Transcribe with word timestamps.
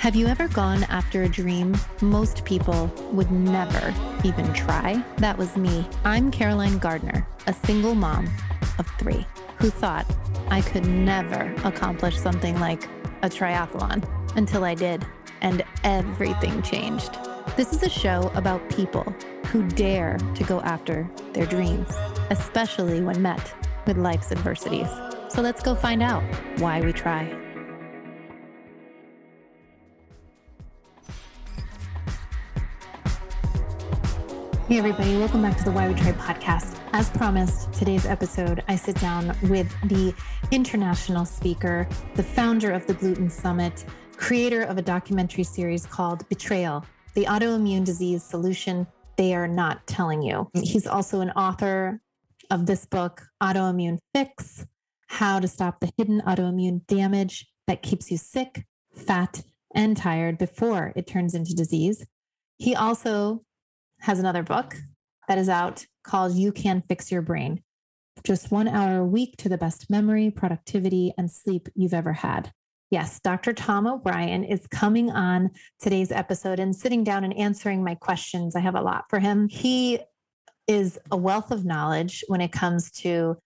Have 0.00 0.16
you 0.16 0.28
ever 0.28 0.48
gone 0.48 0.84
after 0.84 1.24
a 1.24 1.28
dream 1.28 1.76
most 2.00 2.46
people 2.46 2.90
would 3.12 3.30
never 3.30 3.94
even 4.24 4.50
try? 4.54 5.04
That 5.18 5.36
was 5.36 5.58
me. 5.58 5.86
I'm 6.04 6.30
Caroline 6.30 6.78
Gardner, 6.78 7.28
a 7.46 7.52
single 7.52 7.94
mom 7.94 8.26
of 8.78 8.86
three 8.98 9.26
who 9.58 9.68
thought 9.68 10.06
I 10.50 10.62
could 10.62 10.86
never 10.86 11.54
accomplish 11.64 12.16
something 12.16 12.58
like 12.58 12.84
a 13.20 13.28
triathlon 13.28 14.02
until 14.36 14.64
I 14.64 14.74
did, 14.74 15.06
and 15.42 15.62
everything 15.84 16.62
changed. 16.62 17.18
This 17.58 17.74
is 17.74 17.82
a 17.82 17.90
show 17.90 18.32
about 18.34 18.70
people 18.70 19.04
who 19.48 19.68
dare 19.68 20.16
to 20.34 20.44
go 20.44 20.62
after 20.62 21.10
their 21.34 21.44
dreams, 21.44 21.94
especially 22.30 23.02
when 23.02 23.20
met 23.20 23.54
with 23.86 23.98
life's 23.98 24.32
adversities. 24.32 24.88
So 25.28 25.42
let's 25.42 25.62
go 25.62 25.74
find 25.74 26.02
out 26.02 26.22
why 26.58 26.80
we 26.80 26.94
try. 26.94 27.39
Hey, 34.70 34.78
everybody, 34.78 35.16
welcome 35.16 35.42
back 35.42 35.58
to 35.58 35.64
the 35.64 35.72
Why 35.72 35.88
We 35.88 35.94
Tri 35.94 36.12
podcast. 36.12 36.78
As 36.92 37.10
promised, 37.10 37.72
today's 37.72 38.06
episode, 38.06 38.62
I 38.68 38.76
sit 38.76 38.94
down 39.00 39.36
with 39.48 39.68
the 39.88 40.14
international 40.52 41.24
speaker, 41.24 41.88
the 42.14 42.22
founder 42.22 42.70
of 42.70 42.86
the 42.86 42.94
Gluten 42.94 43.28
Summit, 43.28 43.84
creator 44.16 44.62
of 44.62 44.78
a 44.78 44.82
documentary 44.82 45.42
series 45.42 45.86
called 45.86 46.28
Betrayal 46.28 46.86
The 47.14 47.24
Autoimmune 47.24 47.84
Disease 47.84 48.22
Solution 48.22 48.86
They 49.16 49.34
Are 49.34 49.48
Not 49.48 49.84
Telling 49.88 50.22
You. 50.22 50.48
He's 50.54 50.86
also 50.86 51.20
an 51.20 51.32
author 51.32 52.00
of 52.52 52.66
this 52.66 52.86
book, 52.86 53.22
Autoimmune 53.42 53.98
Fix 54.14 54.66
How 55.08 55.40
to 55.40 55.48
Stop 55.48 55.80
the 55.80 55.90
Hidden 55.96 56.22
Autoimmune 56.24 56.86
Damage 56.86 57.44
That 57.66 57.82
Keeps 57.82 58.08
You 58.12 58.18
Sick, 58.18 58.66
Fat, 58.94 59.42
and 59.74 59.96
Tired 59.96 60.38
Before 60.38 60.92
It 60.94 61.08
Turns 61.08 61.34
into 61.34 61.56
Disease. 61.56 62.06
He 62.56 62.76
also 62.76 63.42
has 64.00 64.18
another 64.18 64.42
book 64.42 64.76
that 65.28 65.38
is 65.38 65.48
out 65.48 65.86
called 66.02 66.34
You 66.34 66.52
Can 66.52 66.82
Fix 66.88 67.12
Your 67.12 67.22
Brain. 67.22 67.62
Just 68.24 68.50
one 68.50 68.68
hour 68.68 68.98
a 68.98 69.06
week 69.06 69.36
to 69.38 69.48
the 69.48 69.58
best 69.58 69.90
memory, 69.90 70.30
productivity, 70.30 71.14
and 71.16 71.30
sleep 71.30 71.68
you've 71.74 71.94
ever 71.94 72.12
had. 72.12 72.52
Yes, 72.90 73.20
Dr. 73.20 73.52
Tom 73.52 73.86
O'Bryan 73.86 74.42
is 74.42 74.66
coming 74.66 75.10
on 75.10 75.50
today's 75.80 76.10
episode 76.10 76.58
and 76.58 76.74
sitting 76.74 77.04
down 77.04 77.22
and 77.22 77.36
answering 77.36 77.84
my 77.84 77.94
questions. 77.94 78.56
I 78.56 78.60
have 78.60 78.74
a 78.74 78.82
lot 78.82 79.04
for 79.08 79.20
him. 79.20 79.48
He 79.48 80.00
is 80.66 80.98
a 81.10 81.16
wealth 81.16 81.52
of 81.52 81.64
knowledge 81.64 82.24
when 82.26 82.40
it 82.40 82.50
comes 82.50 82.90
to 82.92 83.36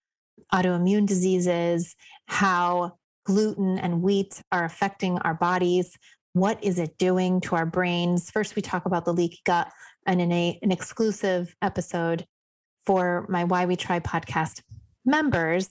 autoimmune 0.52 1.06
diseases, 1.06 1.94
how 2.26 2.92
gluten 3.26 3.78
and 3.78 4.02
wheat 4.02 4.40
are 4.50 4.64
affecting 4.64 5.18
our 5.18 5.34
bodies. 5.34 5.96
What 6.32 6.62
is 6.64 6.78
it 6.78 6.96
doing 6.98 7.40
to 7.42 7.56
our 7.56 7.66
brains? 7.66 8.30
First, 8.30 8.56
we 8.56 8.62
talk 8.62 8.86
about 8.86 9.04
the 9.04 9.12
leaky 9.12 9.40
gut 9.44 9.70
and 10.06 10.20
in 10.20 10.32
a, 10.32 10.58
an 10.62 10.72
exclusive 10.72 11.54
episode 11.62 12.26
for 12.86 13.26
my 13.28 13.44
Why 13.44 13.66
We 13.66 13.76
Tri 13.76 14.00
podcast 14.00 14.62
members. 15.04 15.68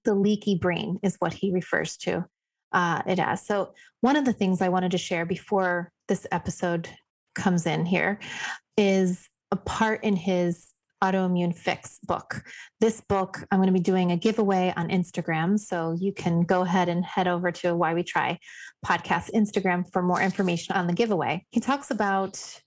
The 0.05 0.14
leaky 0.14 0.56
brain 0.56 0.98
is 1.02 1.17
what 1.20 1.33
he 1.33 1.52
refers 1.52 1.96
to 1.98 2.24
uh, 2.72 3.02
it 3.06 3.18
as. 3.18 3.46
So, 3.46 3.74
one 4.00 4.16
of 4.16 4.24
the 4.24 4.32
things 4.32 4.60
I 4.60 4.68
wanted 4.68 4.90
to 4.92 4.98
share 4.98 5.24
before 5.24 5.90
this 6.08 6.27
episode 6.33 6.88
comes 7.34 7.66
in 7.66 7.86
here 7.86 8.18
is 8.77 9.28
a 9.50 9.56
part 9.56 10.02
in 10.05 10.16
his 10.16 10.72
autoimmune 11.02 11.55
fix 11.55 11.98
book. 12.05 12.42
This 12.80 13.00
book, 13.00 13.44
I'm 13.50 13.58
going 13.58 13.66
to 13.66 13.72
be 13.72 13.80
doing 13.80 14.12
a 14.12 14.16
giveaway 14.16 14.72
on 14.77 14.88
Instagram. 14.88 15.58
So 15.58 15.96
you 15.98 16.12
can 16.12 16.42
go 16.42 16.62
ahead 16.62 16.88
and 16.88 17.05
head 17.05 17.27
over 17.27 17.50
to 17.52 17.74
Why 17.74 17.92
We 17.92 18.05
Tri 18.05 18.38
podcast 18.86 19.30
Instagram 19.32 19.90
for 19.92 20.00
more 20.00 20.20
information 20.20 20.77
on 20.77 20.86
the 20.86 20.92
giveaway. 20.92 21.44
He 21.50 21.61
talks 21.61 21.90
about, 21.90 22.61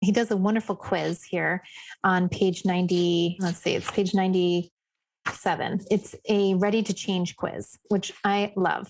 he 0.00 0.12
does 0.12 0.30
a 0.30 0.36
wonderful 0.36 0.76
quiz 0.76 1.24
here 1.24 1.62
on 2.04 2.28
page 2.28 2.64
90. 2.64 3.38
Let's 3.40 3.58
see, 3.58 3.74
it's 3.74 3.90
page 3.90 4.14
97. 4.14 5.80
It's 5.90 6.14
a 6.28 6.54
ready 6.54 6.82
to 6.84 6.94
change 6.94 7.34
quiz, 7.36 7.76
which 7.88 8.12
I 8.24 8.52
love 8.56 8.88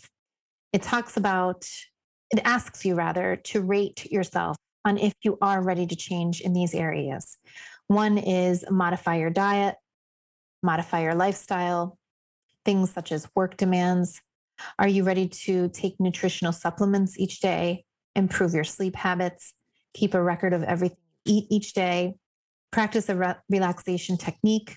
it 0.72 0.82
talks 0.82 1.16
about, 1.16 1.68
it 2.30 2.40
asks 2.44 2.84
you 2.84 2.94
rather 2.94 3.36
to 3.36 3.60
rate 3.60 4.10
yourself 4.10 4.56
on 4.84 4.98
if 4.98 5.14
you 5.22 5.38
are 5.40 5.62
ready 5.62 5.86
to 5.86 5.96
change 5.96 6.40
in 6.40 6.52
these 6.52 6.74
areas. 6.74 7.36
One 7.86 8.18
is 8.18 8.64
modify 8.70 9.16
your 9.16 9.30
diet, 9.30 9.76
modify 10.62 11.02
your 11.02 11.14
lifestyle, 11.14 11.98
things 12.64 12.92
such 12.92 13.12
as 13.12 13.28
work 13.34 13.56
demands. 13.56 14.20
Are 14.78 14.88
you 14.88 15.04
ready 15.04 15.28
to 15.28 15.68
take 15.68 15.98
nutritional 15.98 16.52
supplements 16.52 17.18
each 17.18 17.40
day, 17.40 17.84
improve 18.14 18.54
your 18.54 18.64
sleep 18.64 18.96
habits, 18.96 19.54
keep 19.94 20.14
a 20.14 20.22
record 20.22 20.52
of 20.52 20.62
everything 20.62 20.98
you 21.24 21.38
eat 21.38 21.46
each 21.50 21.72
day, 21.72 22.14
practice 22.70 23.08
a 23.08 23.14
re- 23.14 23.34
relaxation 23.48 24.16
technique? 24.16 24.76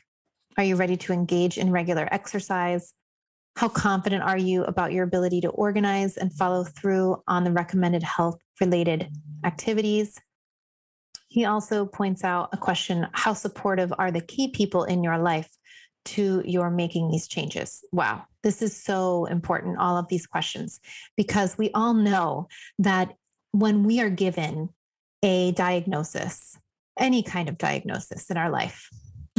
Are 0.57 0.63
you 0.63 0.75
ready 0.75 0.97
to 0.97 1.13
engage 1.13 1.57
in 1.57 1.71
regular 1.71 2.07
exercise? 2.11 2.93
How 3.55 3.69
confident 3.69 4.23
are 4.23 4.37
you 4.37 4.63
about 4.63 4.93
your 4.93 5.03
ability 5.03 5.41
to 5.41 5.49
organize 5.49 6.17
and 6.17 6.33
follow 6.33 6.63
through 6.63 7.21
on 7.27 7.43
the 7.43 7.51
recommended 7.51 8.03
health 8.03 8.39
related 8.59 9.09
activities? 9.43 10.17
He 11.27 11.45
also 11.45 11.85
points 11.85 12.23
out 12.23 12.49
a 12.53 12.57
question 12.57 13.07
How 13.13 13.33
supportive 13.33 13.93
are 13.97 14.11
the 14.11 14.21
key 14.21 14.49
people 14.49 14.83
in 14.83 15.03
your 15.03 15.17
life 15.17 15.49
to 16.03 16.41
your 16.45 16.69
making 16.69 17.11
these 17.11 17.27
changes? 17.27 17.83
Wow, 17.91 18.23
this 18.43 18.61
is 18.61 18.75
so 18.75 19.25
important, 19.25 19.77
all 19.77 19.97
of 19.97 20.07
these 20.07 20.25
questions, 20.25 20.79
because 21.15 21.57
we 21.57 21.69
all 21.71 21.93
know 21.93 22.47
that 22.79 23.13
when 23.51 23.83
we 23.83 24.01
are 24.01 24.09
given 24.09 24.69
a 25.23 25.51
diagnosis, 25.51 26.57
any 26.97 27.21
kind 27.21 27.49
of 27.49 27.57
diagnosis 27.57 28.29
in 28.29 28.37
our 28.37 28.49
life, 28.49 28.89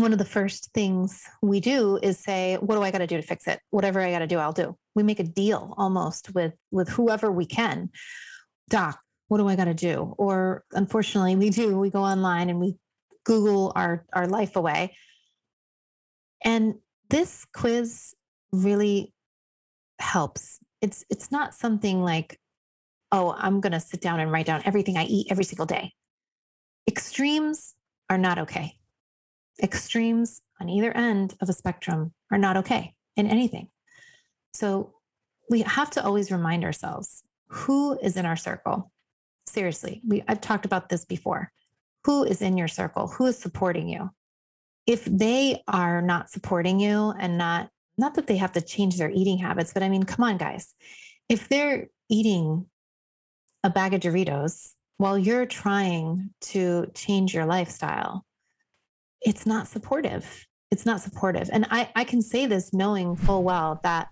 one 0.02 0.12
of 0.12 0.18
the 0.18 0.24
first 0.24 0.70
things 0.74 1.22
we 1.40 1.60
do 1.60 1.98
is 2.02 2.18
say 2.18 2.56
what 2.56 2.74
do 2.74 2.82
i 2.82 2.90
got 2.90 2.98
to 2.98 3.06
do 3.06 3.16
to 3.16 3.22
fix 3.22 3.46
it? 3.46 3.60
Whatever 3.70 4.00
i 4.00 4.10
got 4.10 4.18
to 4.18 4.26
do 4.26 4.38
i'll 4.38 4.52
do. 4.52 4.76
We 4.94 5.02
make 5.02 5.20
a 5.20 5.24
deal 5.24 5.74
almost 5.78 6.34
with 6.34 6.54
with 6.70 6.88
whoever 6.88 7.30
we 7.30 7.46
can. 7.46 7.90
Doc 8.68 9.00
what 9.28 9.38
do 9.38 9.48
i 9.48 9.56
got 9.56 9.64
to 9.66 9.74
do? 9.74 10.14
Or 10.18 10.64
unfortunately 10.72 11.36
we 11.36 11.50
do 11.50 11.78
we 11.78 11.88
go 11.88 12.02
online 12.02 12.50
and 12.50 12.60
we 12.60 12.76
google 13.24 13.72
our 13.76 14.04
our 14.12 14.26
life 14.26 14.56
away. 14.56 14.96
And 16.44 16.74
this 17.08 17.46
quiz 17.54 18.14
really 18.52 19.14
helps. 20.00 20.58
It's 20.80 21.04
it's 21.08 21.30
not 21.30 21.54
something 21.54 22.02
like 22.02 22.38
oh 23.12 23.34
i'm 23.38 23.60
going 23.60 23.72
to 23.72 23.80
sit 23.80 24.00
down 24.00 24.18
and 24.18 24.32
write 24.32 24.46
down 24.46 24.62
everything 24.64 24.96
i 24.96 25.04
eat 25.04 25.28
every 25.30 25.44
single 25.44 25.66
day. 25.66 25.92
Extremes 26.88 27.74
are 28.10 28.18
not 28.18 28.38
okay 28.40 28.76
extremes 29.62 30.40
on 30.60 30.68
either 30.68 30.96
end 30.96 31.34
of 31.40 31.48
a 31.48 31.52
spectrum 31.52 32.12
are 32.30 32.38
not 32.38 32.56
okay 32.58 32.94
in 33.16 33.26
anything. 33.26 33.68
So 34.54 34.94
we 35.48 35.62
have 35.62 35.90
to 35.90 36.04
always 36.04 36.30
remind 36.30 36.64
ourselves 36.64 37.22
who 37.48 37.98
is 37.98 38.16
in 38.16 38.26
our 38.26 38.36
circle. 38.36 38.90
Seriously, 39.46 40.00
we, 40.06 40.22
I've 40.28 40.40
talked 40.40 40.64
about 40.64 40.88
this 40.88 41.04
before. 41.04 41.52
Who 42.04 42.24
is 42.24 42.42
in 42.42 42.56
your 42.56 42.68
circle? 42.68 43.08
Who 43.08 43.26
is 43.26 43.38
supporting 43.38 43.88
you? 43.88 44.10
If 44.86 45.04
they 45.04 45.62
are 45.68 46.02
not 46.02 46.30
supporting 46.30 46.80
you 46.80 47.12
and 47.18 47.38
not, 47.38 47.68
not 47.96 48.14
that 48.14 48.26
they 48.26 48.36
have 48.38 48.52
to 48.52 48.60
change 48.60 48.96
their 48.96 49.10
eating 49.10 49.38
habits, 49.38 49.72
but 49.72 49.82
I 49.82 49.88
mean, 49.88 50.02
come 50.02 50.24
on, 50.24 50.38
guys. 50.38 50.74
If 51.28 51.48
they're 51.48 51.88
eating 52.08 52.66
a 53.62 53.70
bag 53.70 53.94
of 53.94 54.00
Doritos 54.00 54.72
while 54.96 55.16
you're 55.16 55.46
trying 55.46 56.30
to 56.40 56.90
change 56.94 57.34
your 57.34 57.46
lifestyle, 57.46 58.24
it's 59.24 59.46
not 59.46 59.68
supportive. 59.68 60.46
It's 60.70 60.86
not 60.86 61.00
supportive. 61.00 61.50
And 61.52 61.66
I, 61.70 61.90
I 61.94 62.04
can 62.04 62.22
say 62.22 62.46
this 62.46 62.72
knowing 62.72 63.16
full 63.16 63.42
well 63.42 63.80
that 63.82 64.08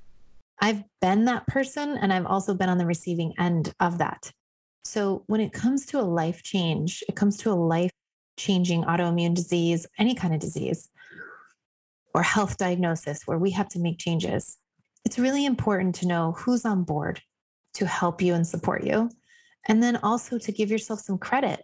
I've 0.61 0.85
been 1.01 1.25
that 1.25 1.47
person 1.47 1.97
and 1.97 2.13
I've 2.13 2.27
also 2.27 2.55
been 2.55 2.69
on 2.69 2.79
the 2.79 2.87
receiving 2.87 3.33
end 3.39 3.73
of 3.81 3.99
that. 3.99 4.31
So 4.85 5.25
when 5.27 5.41
it 5.41 5.53
comes 5.53 5.87
to 5.87 6.01
a 6.01 6.03
life 6.03 6.43
change, 6.43 7.03
it 7.09 7.17
comes 7.17 7.37
to 7.39 7.51
a 7.51 7.55
life 7.55 7.91
changing 8.37 8.85
autoimmune 8.85 9.35
disease, 9.35 9.87
any 9.99 10.15
kind 10.15 10.35
of 10.35 10.41
disease, 10.41 10.89
or 12.15 12.23
health 12.23 12.57
diagnosis 12.57 13.23
where 13.27 13.39
we 13.39 13.51
have 13.53 13.69
to 13.71 13.79
make 13.79 13.99
changes, 13.99 14.59
it's 15.05 15.19
really 15.19 15.45
important 15.45 15.95
to 15.97 16.07
know 16.07 16.33
who's 16.33 16.65
on 16.65 16.85
board 16.85 17.21
to 17.75 17.87
help 17.87 18.21
you 18.21 18.35
and 18.35 18.47
support 18.47 18.85
you. 18.85 19.11
And 19.69 19.83
then 19.83 19.97
also 19.97 20.39
to 20.39 20.53
give 20.53 20.71
yourself 20.71 21.01
some 21.01 21.19
credit 21.19 21.63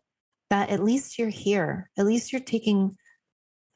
that 0.50 0.70
at 0.70 0.84
least 0.84 1.18
you're 1.18 1.28
here, 1.28 1.90
at 1.98 2.06
least 2.06 2.32
you're 2.32 2.40
taking 2.40 2.96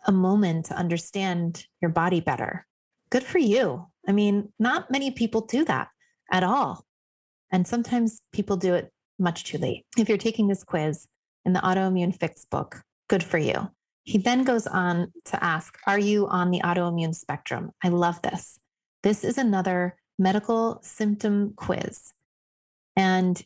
a 0.06 0.12
moment 0.12 0.66
to 0.66 0.74
understand 0.74 1.66
your 1.80 1.90
body 1.90 2.20
better. 2.20 2.66
good 3.10 3.24
for 3.24 3.38
you. 3.38 3.86
I 4.06 4.12
mean, 4.12 4.52
not 4.58 4.90
many 4.90 5.10
people 5.10 5.40
do 5.40 5.64
that 5.64 5.88
at 6.30 6.44
all. 6.44 6.86
And 7.50 7.66
sometimes 7.66 8.22
people 8.32 8.56
do 8.56 8.74
it 8.74 8.92
much 9.18 9.42
too 9.44 9.58
late. 9.58 9.84
If 9.98 10.08
you're 10.08 10.16
taking 10.16 10.46
this 10.46 10.62
quiz 10.62 11.08
in 11.44 11.52
the 11.52 11.60
autoimmune 11.60 12.16
fix 12.18 12.44
book, 12.44 12.82
good 13.08 13.24
for 13.24 13.38
you. 13.38 13.70
He 14.04 14.18
then 14.18 14.44
goes 14.44 14.66
on 14.66 15.12
to 15.26 15.44
ask, 15.44 15.76
Are 15.86 15.98
you 15.98 16.28
on 16.28 16.50
the 16.50 16.60
autoimmune 16.60 17.14
spectrum? 17.14 17.72
I 17.82 17.88
love 17.88 18.22
this. 18.22 18.58
This 19.02 19.24
is 19.24 19.36
another 19.38 19.96
medical 20.18 20.80
symptom 20.82 21.52
quiz. 21.56 22.12
And 22.96 23.42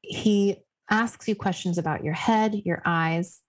he 0.00 0.56
asks 0.90 1.28
you 1.28 1.34
questions 1.34 1.78
about 1.78 2.04
your 2.04 2.14
head, 2.14 2.62
your 2.64 2.82
eyes, 2.84 3.40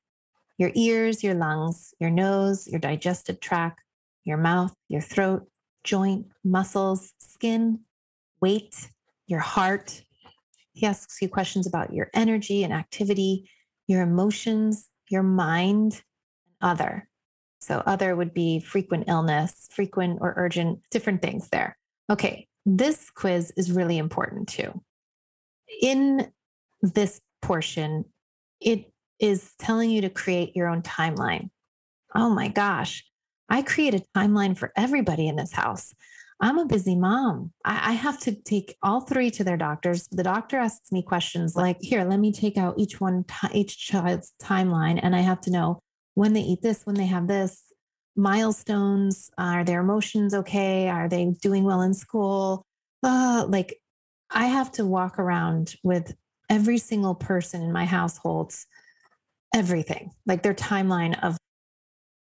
your 0.62 0.72
ears, 0.76 1.24
your 1.24 1.34
lungs, 1.34 1.92
your 2.00 2.12
nose, 2.12 2.68
your 2.68 2.80
digestive 2.80 3.40
tract, 3.40 3.82
your 4.26 4.38
mouth, 4.38 4.72
your 4.90 5.02
throat, 5.02 5.48
joint, 5.84 6.28
muscles, 6.44 7.14
skin, 7.18 7.80
weight, 8.42 8.90
your 9.26 9.40
heart. 9.40 10.04
He 10.74 10.86
asks 10.86 11.20
you 11.20 11.30
questions 11.30 11.66
about 11.66 11.96
your 11.96 12.12
energy 12.14 12.64
and 12.64 12.72
activity, 12.72 13.50
your 13.88 14.04
emotions, 14.04 14.88
your 15.10 15.24
mind, 15.24 16.04
other. 16.62 17.10
So, 17.60 17.82
other 17.88 18.16
would 18.16 18.32
be 18.32 18.60
frequent 18.60 19.06
illness, 19.08 19.68
frequent 19.72 20.20
or 20.22 20.36
urgent, 20.38 20.82
different 20.92 21.24
things 21.24 21.50
there. 21.50 21.76
Okay, 22.12 22.48
this 22.68 23.10
quiz 23.10 23.52
is 23.58 23.72
really 23.72 23.98
important 23.98 24.48
too. 24.48 24.80
In 25.82 26.32
this 26.84 27.20
portion, 27.42 28.06
it 28.60 28.91
is 29.22 29.54
telling 29.60 29.90
you 29.90 30.02
to 30.02 30.10
create 30.10 30.56
your 30.56 30.68
own 30.68 30.82
timeline. 30.82 31.50
Oh 32.14 32.30
my 32.30 32.50
gosh, 32.50 33.06
I 33.48 33.62
create 33.62 33.94
a 33.94 34.04
timeline 34.18 34.58
for 34.58 34.74
everybody 34.76 35.28
in 35.28 35.38
this 35.38 35.54
house. 35.54 35.94
I'm 36.42 36.58
a 36.58 36.66
busy 36.66 36.96
mom. 36.96 37.54
I, 37.64 37.92
I, 37.92 37.94
have 37.94 38.20
to 38.22 38.34
take 38.34 38.76
all 38.82 39.02
three 39.02 39.30
to 39.32 39.44
their 39.44 39.58
doctors. 39.58 40.08
The 40.08 40.24
doctor 40.24 40.58
asks 40.58 40.92
me 40.92 41.04
questions 41.04 41.56
like, 41.56 41.78
"Here, 41.82 42.04
let 42.04 42.20
me 42.20 42.32
take 42.32 42.58
out 42.58 42.80
each 42.80 43.00
one, 43.00 43.26
each 43.54 43.78
child's 43.78 44.34
timeline, 44.42 45.00
and 45.04 45.16
I 45.16 45.20
have 45.20 45.40
to 45.42 45.52
know 45.52 45.80
when 46.16 46.34
they 46.34 46.42
eat 46.42 46.64
this, 46.64 46.82
when 46.84 46.96
they 46.96 47.06
have 47.06 47.28
this, 47.28 47.62
milestones. 48.16 49.30
Are 49.38 49.64
their 49.64 49.82
emotions 49.82 50.34
okay? 50.34 50.90
Are 50.90 51.08
they 51.08 51.34
doing 51.42 51.64
well 51.64 51.82
in 51.82 51.94
school? 51.94 52.66
Uh, 53.04 53.46
like, 53.48 53.80
I 54.32 54.48
have 54.48 54.72
to 54.74 54.86
walk 54.86 55.20
around 55.20 55.76
with 55.84 56.16
every 56.50 56.78
single 56.80 57.16
person 57.16 57.62
in 57.62 57.72
my 57.72 57.86
households 57.86 58.66
everything, 59.54 60.12
like 60.26 60.44
their 60.44 60.54
timeline 60.54 61.22
of 61.24 61.38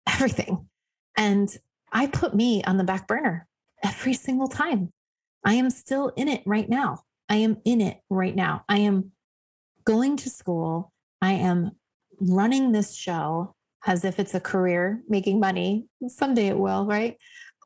everything. 0.08 0.68
And 1.16 1.48
I 1.92 2.06
put 2.06 2.34
me 2.34 2.62
on 2.64 2.76
the 2.76 2.84
back 2.84 3.06
burner 3.06 3.46
every 3.82 4.14
single 4.14 4.48
time. 4.48 4.90
I 5.44 5.54
am 5.54 5.70
still 5.70 6.08
in 6.16 6.28
it 6.28 6.42
right 6.46 6.68
now. 6.68 7.02
I 7.28 7.36
am 7.36 7.58
in 7.64 7.80
it 7.80 8.00
right 8.10 8.34
now. 8.34 8.64
I 8.68 8.78
am 8.78 9.12
going 9.84 10.16
to 10.18 10.30
school. 10.30 10.92
I 11.22 11.32
am 11.32 11.72
running 12.20 12.72
this 12.72 12.94
show 12.94 13.54
as 13.86 14.04
if 14.04 14.18
it's 14.18 14.34
a 14.34 14.40
career, 14.40 15.02
making 15.08 15.40
money. 15.40 15.86
Someday 16.08 16.48
it 16.48 16.58
will, 16.58 16.86
right? 16.86 17.16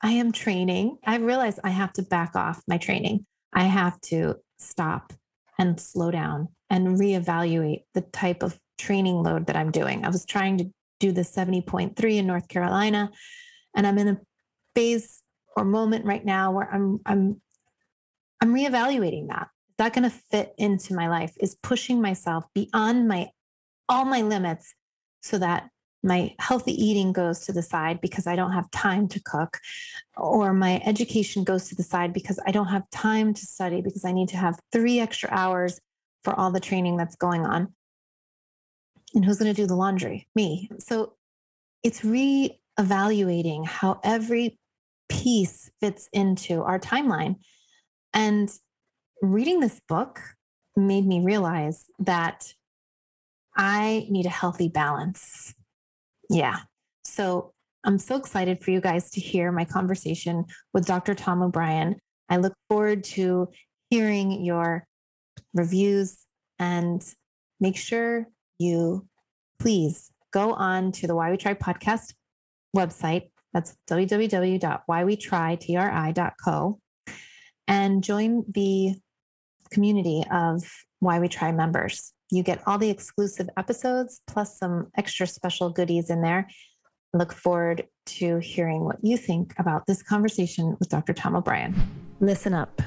I 0.03 0.13
am 0.13 0.33
training. 0.33 0.99
I 1.05 1.17
realize 1.17 1.59
I 1.63 1.71
have 1.71 1.93
to 1.95 2.03
back 2.03 2.37
off 2.37 2.63
my 2.69 2.79
training. 2.79 3.27
I 3.53 3.65
have 3.65 4.01
to 4.03 4.37
stop 4.59 5.13
and 5.59 5.81
slow 5.81 6.11
down 6.11 6.49
and 6.71 6.99
reevaluate 6.99 7.83
the 7.95 8.03
type 8.03 8.43
of 8.43 8.59
training 8.79 9.23
load 9.23 9.47
that 9.47 9.57
I'm 9.57 9.71
doing. 9.71 10.05
I 10.05 10.09
was 10.09 10.25
trying 10.25 10.59
to 10.59 10.71
do 11.01 11.13
the 11.13 11.23
70.3 11.23 12.17
in 12.17 12.27
North 12.27 12.49
Carolina, 12.49 13.11
and 13.75 13.87
I'm 13.87 13.99
in 13.99 14.09
a 14.09 14.21
phase 14.75 15.23
or 15.57 15.65
moment 15.65 16.05
right 16.05 16.25
now 16.25 16.53
where 16.53 16.73
I'm 16.73 17.01
I'm 17.05 17.41
I'm 18.41 18.55
reevaluating 18.55 19.29
that. 19.29 19.49
Is 19.71 19.75
that 19.79 19.93
going 19.93 20.09
to 20.09 20.17
fit 20.17 20.55
into 20.59 20.95
my 20.95 21.09
life? 21.09 21.35
Is 21.41 21.57
pushing 21.63 22.01
myself 22.01 22.45
beyond 22.55 23.09
my 23.09 23.29
all 23.89 24.05
my 24.05 24.23
limits 24.23 24.75
so 25.23 25.39
that 25.39 25.69
my 26.03 26.33
healthy 26.39 26.73
eating 26.73 27.13
goes 27.13 27.41
to 27.41 27.53
the 27.53 27.63
side 27.63 28.01
because 28.01 28.27
I 28.27 28.37
don't 28.37 28.53
have 28.53 28.71
time 28.71 29.09
to 29.09 29.21
cook, 29.21 29.59
or 30.17 30.53
my 30.53 30.81
education 30.87 31.43
goes 31.43 31.69
to 31.69 31.75
the 31.75 31.83
side 31.83 32.13
because 32.13 32.39
I 32.47 32.53
don't 32.53 32.69
have 32.69 32.89
time 32.91 33.35
to 33.35 33.47
study 33.47 33.81
because 33.81 34.05
I 34.05 34.13
need 34.13 34.29
to 34.29 34.37
have 34.37 34.61
three 34.73 35.01
extra 35.01 35.29
hours 35.33 35.81
for 36.23 36.39
all 36.39 36.51
the 36.51 36.61
training 36.61 36.97
that's 36.97 37.17
going 37.17 37.45
on. 37.45 37.75
And 39.15 39.25
who's 39.25 39.39
going 39.39 39.53
to 39.53 39.61
do 39.61 39.67
the 39.67 39.75
laundry? 39.75 40.29
Me. 40.35 40.69
So 40.79 41.15
it's 41.83 42.05
re-evaluating 42.05 43.65
how 43.65 44.01
every 44.05 44.59
piece 45.09 45.71
fits 45.81 46.09
into 46.13 46.63
our 46.63 46.79
timeline. 46.79 47.37
And 48.13 48.51
reading 49.23 49.61
this 49.61 49.81
book 49.89 50.21
made 50.77 51.07
me 51.07 51.21
realize 51.21 51.87
that 51.99 52.53
I 53.57 54.07
need 54.11 54.27
a 54.27 54.31
healthy 54.31 54.69
balance. 54.69 55.55
Yeah. 56.31 56.59
So 57.05 57.53
I'm 57.85 57.99
so 57.99 58.17
excited 58.17 58.63
for 58.63 58.71
you 58.71 58.81
guys 58.81 59.11
to 59.13 59.21
hear 59.21 59.51
my 59.51 59.65
conversation 59.65 60.45
with 60.75 60.87
Dr. 60.87 61.15
Tom 61.15 61.43
O'Bryan. 61.43 61.97
I 62.29 62.37
look 62.37 62.55
forward 62.69 63.05
to 63.05 63.49
hearing 63.91 64.45
your 64.45 64.87
reviews 65.55 66.19
and 66.59 67.03
make 67.61 67.77
sure 67.77 68.27
you 68.59 69.07
please 69.59 70.13
go 70.33 70.53
on 70.53 70.93
to 70.93 71.07
the 71.07 71.15
Why 71.15 71.31
We 71.31 71.37
Tri 71.37 71.55
podcast 71.55 72.15
website. 72.77 73.31
That's 73.53 73.77
www.whywetrytri.co 73.89 76.81
and 77.67 78.05
join 78.05 78.45
the 78.49 78.95
community 79.71 80.25
of 80.31 80.63
Why 81.01 81.19
We 81.19 81.29
Tri 81.29 81.53
members. 81.53 82.13
You 82.31 82.43
get 82.43 82.63
all 82.67 82.79
the 82.79 82.91
exclusive 82.91 83.49
episodes 83.57 84.21
plus 84.27 84.59
some 84.59 84.89
extra 84.97 85.27
special 85.27 85.71
goodies 85.71 86.11
in 86.11 86.23
there. 86.23 86.49
look 87.15 87.33
forward 87.33 87.87
to 88.05 88.37
hearing 88.39 88.85
what 88.85 88.99
you 89.03 89.17
think 89.17 89.55
about 89.59 89.87
this 89.87 90.03
conversation 90.03 90.77
with 90.79 90.91
Dr. 90.91 91.15
Tom 91.15 91.37
O'Bryan. 91.37 91.75
Listen 92.21 92.53
up. 92.53 92.83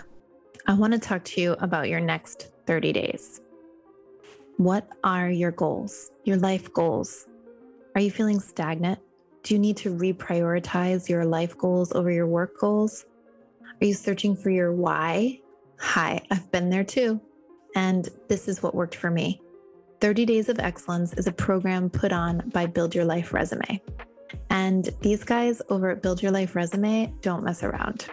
I 0.68 0.76
want 0.76 0.94
to 0.94 1.00
talk 1.00 1.24
to 1.26 1.42
you 1.42 1.54
about 1.54 1.90
your 1.90 2.00
next 2.00 2.52
30 2.68 2.94
days. 2.94 3.42
What 4.62 4.88
are 5.04 5.28
your 5.28 5.50
goals, 5.50 6.12
your 6.24 6.38
life 6.38 6.72
goals? 6.72 7.26
Are 7.96 8.02
you 8.02 8.12
feeling 8.12 8.40
stagnant? 8.40 9.00
Do 9.42 9.56
you 9.56 9.60
need 9.60 9.76
to 9.78 9.90
reprioritize 9.92 11.10
your 11.10 11.26
life 11.26 11.58
goals 11.58 11.92
over 11.94 12.12
your 12.12 12.28
work 12.28 12.60
goals? 12.60 13.08
Are 13.64 13.86
you 13.88 13.96
searching 13.96 14.36
for 14.36 14.52
your 14.52 14.72
why? 14.72 15.40
Hi, 15.80 16.22
I've 16.30 16.52
been 16.52 16.70
there 16.70 16.84
too. 16.84 17.20
And 17.76 18.08
this 18.28 18.48
is 18.48 18.62
what 18.62 18.76
worked 18.76 18.94
for 18.94 19.10
me. 19.10 19.42
30 20.00 20.28
Days 20.28 20.48
of 20.48 20.60
Excellence 20.60 21.14
is 21.14 21.26
a 21.26 21.32
program 21.32 21.90
put 21.90 22.12
on 22.12 22.48
by 22.54 22.68
Build 22.68 22.94
Your 22.94 23.06
Life 23.06 23.34
Resume. 23.34 23.82
And 24.52 24.92
these 25.02 25.24
guys 25.24 25.64
over 25.70 25.90
at 25.90 26.04
Build 26.04 26.22
Your 26.22 26.32
Life 26.32 26.56
Resume 26.56 27.12
don't 27.22 27.44
mess 27.44 27.64
around. 27.64 28.06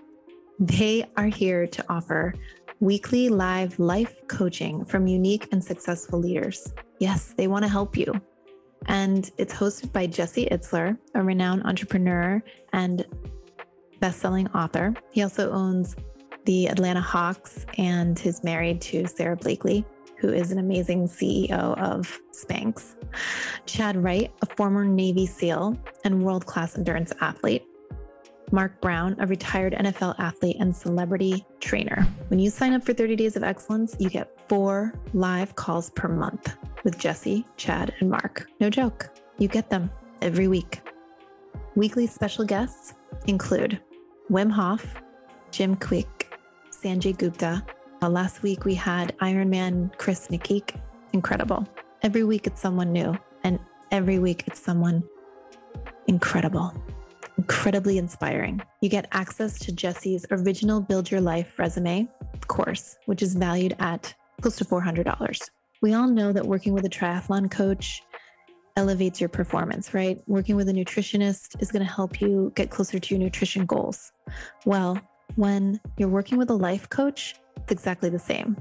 They 0.59 1.05
are 1.19 1.27
here 1.27 1.67
to 1.67 1.85
offer 1.91 2.33
weekly 2.81 3.29
live 3.29 3.79
life 3.79 4.15
coaching 4.29 4.85
from 4.85 5.07
unique 5.07 5.49
and 5.53 5.63
successful 5.63 6.19
leaders. 6.19 6.73
Yes, 6.99 7.35
they 7.37 7.49
want 7.49 7.65
to 7.65 7.69
help 7.69 7.97
you. 7.97 8.13
And 8.87 9.31
it's 9.37 9.53
hosted 9.53 9.93
by 9.93 10.07
Jesse 10.07 10.47
Itzler, 10.47 10.97
a 11.15 11.23
renowned 11.23 11.65
entrepreneur 11.65 12.43
and 12.73 13.05
best-selling 14.01 14.49
author. 14.49 14.95
He 15.11 15.23
also 15.23 15.51
owns 15.51 15.97
the 16.45 16.67
Atlanta 16.69 17.01
Hawks 17.01 17.67
and 17.77 18.25
is 18.25 18.45
married 18.45 18.81
to 18.83 19.07
Sara 19.07 19.37
Blakely, 19.37 19.85
who 20.19 20.33
is 20.33 20.53
an 20.53 20.59
amazing 20.59 21.09
CEO 21.09 21.77
of 21.79 22.21
Spanx. 22.33 22.95
Chad 23.67 23.97
Wright, 23.97 24.33
a 24.43 24.47
former 24.57 24.85
Navy 24.85 25.27
SEAL 25.27 25.77
and 26.05 26.23
world-class 26.23 26.79
endurance 26.79 27.13
athlete, 27.21 27.65
Mark 28.53 28.81
Brown, 28.81 29.17
a 29.19 29.27
retired 29.27 29.75
NFL 29.75 30.19
athlete 30.19 30.57
and 30.59 30.75
celebrity 30.75 31.45
trainer. 31.61 32.07
When 32.29 32.39
you 32.39 32.51
sign 32.51 32.73
up 32.73 32.83
for 32.83 32.95
30 32.95 33.17
Days 33.17 33.37
of 33.37 33.43
Excellence, 33.43 33.95
you 33.99 34.09
get 34.09 34.31
four 34.49 34.95
live 35.13 35.55
calls 35.55 35.91
per 35.91 36.09
month 36.09 36.57
with 36.85 36.99
Jesse, 36.99 37.47
Chad, 37.57 37.95
and 38.01 38.11
Mark. 38.11 38.49
No 38.61 38.71
joke, 38.71 39.11
you 39.39 39.49
get 39.49 39.71
them 39.71 39.91
every 40.23 40.49
week. 40.49 40.81
Weekly 41.75 42.07
special 42.07 42.45
guests 42.45 42.95
include 43.27 43.81
Wim 44.31 44.51
Hof, 44.51 44.95
Jim 45.51 45.77
Kwik, 45.77 46.33
Sanjay 46.71 47.17
Gupta. 47.17 47.65
Uh, 48.03 48.09
last 48.09 48.43
week 48.43 48.65
we 48.65 48.75
had 48.75 49.17
Ironman 49.19 49.97
Chris 49.99 50.29
Nikic. 50.29 50.81
Incredible. 51.13 51.67
Every 52.03 52.25
week 52.25 52.47
it's 52.47 52.61
someone 52.61 52.93
new, 52.93 53.17
and 53.45 53.59
every 53.91 54.19
week 54.19 54.45
it's 54.47 54.61
someone 54.61 55.03
incredible 56.07 56.73
incredibly 57.39 57.97
inspiring. 57.97 58.61
You 58.83 58.91
get 58.91 59.07
access 59.13 59.59
to 59.61 59.73
Jesse's 59.73 60.27
original 60.31 60.81
Build 60.81 61.11
Your 61.11 61.21
Life 61.21 61.59
resume 61.59 62.09
course, 62.49 62.97
which 63.07 63.23
is 63.23 63.35
valued 63.35 63.75
at 63.79 64.13
close 64.43 64.57
to 64.57 64.65
$400. 64.65 65.41
We 65.81 65.95
all 65.95 66.09
know 66.09 66.33
that 66.33 66.45
working 66.45 66.75
with 66.75 66.85
a 66.85 66.91
triathlon 66.91 67.51
coach 67.51 68.03
elevates 68.77 69.21
your 69.21 69.29
performance, 69.29 69.95
right? 69.95 70.21
Working 70.27 70.57
with 70.57 70.69
a 70.69 70.73
nutritionist 70.73 71.61
is 71.63 71.71
going 71.71 71.85
to 71.85 71.93
help 71.93 72.21
you 72.21 72.53
get 72.55 72.71
closer 72.71 72.99
to 72.99 73.15
your 73.15 73.23
nutrition 73.23 73.67
goals. 73.67 74.13
Well, 74.67 74.99
when 75.37 75.81
you're 75.97 76.09
working 76.09 76.39
with 76.39 76.51
a 76.51 76.55
life 76.55 76.89
coach, 76.89 77.37
it's 77.57 77.73
exactly 77.73 78.09
the 78.09 78.19
same. 78.19 78.57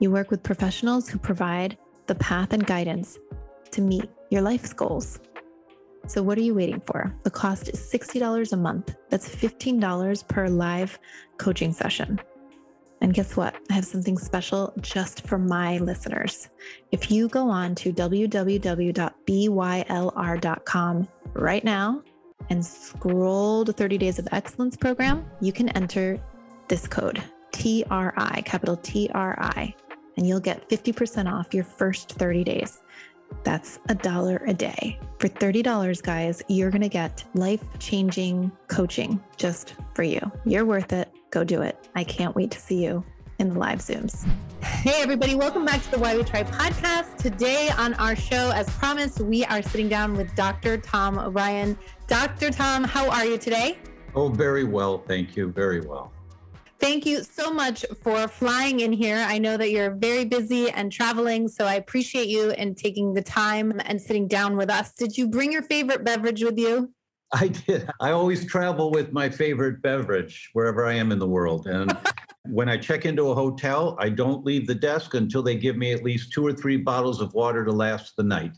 You 0.00 0.10
work 0.10 0.30
with 0.30 0.42
professionals 0.42 1.08
who 1.08 1.18
provide 1.18 1.76
the 2.06 2.14
path 2.14 2.52
and 2.52 2.66
guidance 2.66 3.18
to 3.70 3.80
meet 3.80 4.08
your 4.30 4.42
life's 4.42 4.72
goals. 4.72 5.20
So, 6.06 6.22
what 6.22 6.36
are 6.38 6.42
you 6.42 6.54
waiting 6.54 6.80
for? 6.80 7.14
The 7.22 7.30
cost 7.30 7.68
is 7.68 7.80
$60 7.80 8.52
a 8.52 8.56
month. 8.56 8.94
That's 9.10 9.28
$15 9.28 10.28
per 10.28 10.48
live 10.48 10.98
coaching 11.38 11.72
session. 11.72 12.20
And 13.00 13.12
guess 13.12 13.36
what? 13.36 13.54
I 13.70 13.74
have 13.74 13.84
something 13.84 14.16
special 14.16 14.72
just 14.80 15.26
for 15.26 15.38
my 15.38 15.78
listeners. 15.78 16.48
If 16.90 17.10
you 17.10 17.28
go 17.28 17.50
on 17.50 17.74
to 17.76 17.92
www.bylr.com 17.92 18.28
right 21.34 21.64
now 21.64 22.02
and 22.50 22.64
scroll 22.64 23.64
to 23.64 23.72
30 23.72 23.98
Days 23.98 24.18
of 24.18 24.28
Excellence 24.32 24.76
program, 24.76 25.26
you 25.40 25.52
can 25.52 25.68
enter 25.70 26.18
this 26.68 26.86
code 26.86 27.22
TRI, 27.52 28.42
capital 28.44 28.76
TRI, 28.76 29.74
and 30.16 30.26
you'll 30.26 30.40
get 30.40 30.68
50% 30.68 31.30
off 31.32 31.52
your 31.52 31.64
first 31.64 32.12
30 32.12 32.44
days. 32.44 32.80
That's 33.42 33.78
a 33.88 33.94
dollar 33.94 34.42
a 34.46 34.54
day. 34.54 34.98
For 35.18 35.28
$30, 35.28 36.02
guys, 36.02 36.42
you're 36.48 36.70
going 36.70 36.82
to 36.82 36.88
get 36.88 37.24
life 37.34 37.62
changing 37.78 38.52
coaching 38.68 39.22
just 39.36 39.74
for 39.94 40.02
you. 40.02 40.20
You're 40.44 40.64
worth 40.64 40.92
it. 40.92 41.10
Go 41.30 41.44
do 41.44 41.62
it. 41.62 41.88
I 41.94 42.04
can't 42.04 42.34
wait 42.36 42.50
to 42.52 42.60
see 42.60 42.84
you 42.84 43.04
in 43.38 43.48
the 43.50 43.58
live 43.58 43.80
Zooms. 43.80 44.26
Hey, 44.62 45.02
everybody, 45.02 45.34
welcome 45.34 45.64
back 45.64 45.82
to 45.82 45.90
the 45.90 45.98
Why 45.98 46.16
We 46.16 46.24
Tri 46.24 46.44
podcast. 46.44 47.16
Today 47.18 47.70
on 47.76 47.94
our 47.94 48.16
show, 48.16 48.50
as 48.54 48.68
promised, 48.70 49.20
we 49.20 49.44
are 49.44 49.60
sitting 49.60 49.88
down 49.88 50.16
with 50.16 50.34
Dr. 50.34 50.78
Tom 50.78 51.18
O'Bryan. 51.18 51.76
Dr. 52.06 52.50
Tom, 52.50 52.84
how 52.84 53.10
are 53.10 53.26
you 53.26 53.36
today? 53.36 53.78
Oh, 54.14 54.28
very 54.28 54.64
well. 54.64 54.98
Thank 54.98 55.36
you. 55.36 55.50
Very 55.50 55.80
well. 55.80 56.13
Thank 56.80 57.06
you 57.06 57.22
so 57.22 57.52
much 57.52 57.84
for 58.02 58.28
flying 58.28 58.80
in 58.80 58.92
here. 58.92 59.24
I 59.26 59.38
know 59.38 59.56
that 59.56 59.70
you're 59.70 59.94
very 59.94 60.24
busy 60.24 60.70
and 60.70 60.92
traveling, 60.92 61.48
so 61.48 61.64
I 61.64 61.74
appreciate 61.74 62.28
you 62.28 62.50
and 62.50 62.76
taking 62.76 63.14
the 63.14 63.22
time 63.22 63.80
and 63.84 64.00
sitting 64.00 64.28
down 64.28 64.56
with 64.56 64.70
us. 64.70 64.92
Did 64.92 65.16
you 65.16 65.26
bring 65.28 65.52
your 65.52 65.62
favorite 65.62 66.04
beverage 66.04 66.42
with 66.42 66.58
you? 66.58 66.92
I 67.32 67.48
did. 67.48 67.88
I 68.00 68.10
always 68.10 68.46
travel 68.46 68.90
with 68.90 69.12
my 69.12 69.28
favorite 69.28 69.82
beverage 69.82 70.50
wherever 70.52 70.84
I 70.86 70.94
am 70.94 71.10
in 71.10 71.18
the 71.18 71.26
world. 71.26 71.66
And 71.66 71.96
when 72.48 72.68
I 72.68 72.76
check 72.76 73.06
into 73.06 73.30
a 73.30 73.34
hotel, 73.34 73.96
I 73.98 74.08
don't 74.08 74.44
leave 74.44 74.66
the 74.66 74.74
desk 74.74 75.14
until 75.14 75.42
they 75.42 75.56
give 75.56 75.76
me 75.76 75.92
at 75.92 76.04
least 76.04 76.32
two 76.32 76.46
or 76.46 76.52
three 76.52 76.76
bottles 76.76 77.20
of 77.20 77.32
water 77.34 77.64
to 77.64 77.72
last 77.72 78.16
the 78.16 78.22
night. 78.22 78.52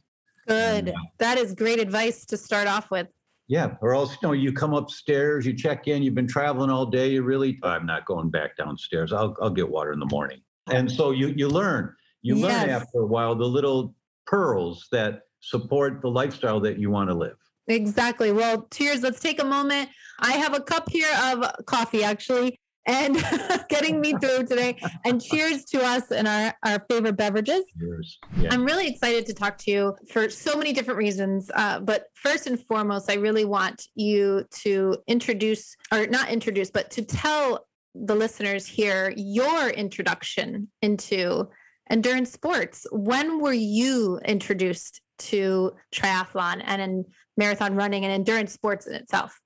Good. 0.47 0.91
Uh, 0.91 0.93
that 1.19 1.39
is 1.39 1.55
great 1.55 1.81
advice 1.81 2.25
to 2.27 2.37
start 2.37 2.69
off 2.69 2.91
with. 2.91 3.09
Yeah, 3.49 3.77
or 3.81 3.95
else 3.95 4.13
you 4.13 4.19
know 4.29 4.33
you 4.33 4.53
come 4.53 4.75
upstairs, 4.75 5.47
you 5.47 5.55
check 5.55 5.87
in, 5.87 6.03
you've 6.03 6.15
been 6.15 6.27
traveling 6.27 6.71
all 6.71 6.87
day, 6.87 7.13
you 7.13 7.23
really 7.23 7.59
I'm 7.63 7.87
not 7.87 8.05
going 8.05 8.31
back 8.31 8.57
downstairs. 8.57 9.13
I'll 9.13 9.37
I'll 9.41 9.51
get 9.51 9.69
water 9.69 9.93
in 9.93 10.01
the 10.01 10.07
morning. 10.07 10.41
And 10.69 10.91
so 10.91 11.13
you 11.13 11.29
you 11.37 11.49
learn. 11.49 11.95
You 12.23 12.37
yes. 12.37 12.45
learn 12.45 12.71
after 12.71 13.01
a 13.01 13.07
while 13.07 13.35
the 13.37 13.45
little 13.45 13.95
pearls 14.27 14.89
that 14.91 15.23
support 15.41 16.01
the 16.03 16.11
lifestyle 16.11 16.59
that 16.61 16.79
you 16.79 16.91
want 16.91 17.09
to 17.09 17.15
live. 17.15 17.37
Exactly. 17.69 18.33
Well, 18.33 18.67
cheers. 18.73 19.03
Let's 19.03 19.21
take 19.21 19.41
a 19.41 19.45
moment. 19.45 19.91
I 20.19 20.33
have 20.33 20.55
a 20.55 20.61
cup 20.61 20.91
here 20.91 21.11
of 21.23 21.45
coffee 21.67 22.03
actually 22.03 22.59
and 22.87 23.17
getting 23.69 24.01
me 24.01 24.13
through 24.15 24.47
today. 24.47 24.79
And 25.05 25.23
cheers 25.23 25.65
to 25.67 25.83
us 25.83 26.11
and 26.11 26.27
our, 26.27 26.55
our 26.65 26.85
favorite 26.89 27.17
beverages. 27.17 27.65
Cheers. 27.79 28.19
Yeah. 28.39 28.53
I'm 28.53 28.65
really 28.65 28.89
excited 28.89 29.27
to 29.27 29.35
talk 29.35 29.59
to 29.59 29.71
you 29.71 29.97
for 30.11 30.31
so 30.31 30.57
many 30.57 30.73
different 30.73 30.99
reasons. 30.99 31.51
Uh, 31.55 31.81
but 31.81 32.07
first 32.15 32.47
and 32.47 32.59
foremost, 32.59 33.11
I 33.11 33.15
really 33.15 33.45
want 33.45 33.87
you 33.95 34.45
to 34.63 34.97
introduce, 35.07 35.77
or 35.93 36.07
not 36.07 36.31
introduce, 36.31 36.71
but 36.71 36.91
to 36.93 37.03
tell 37.03 37.67
the 37.95 38.15
listeners 38.15 38.67
here 38.67 39.13
your 39.17 39.71
introduction 39.71 40.69
into 40.83 41.49
endurance 41.91 42.33
sports. 42.33 42.87
When 42.93 43.41
were 43.41 43.53
you 43.53 44.19
introduced 44.25 45.01
to 45.19 45.73
triathlon 45.95 46.63
and 46.65 46.83
in 46.83 47.05
marathon 47.37 47.75
running 47.75 48.05
and 48.05 48.13
endurance 48.13 48.53
sports 48.53 48.87
in 48.87 48.95
itself? 48.95 49.41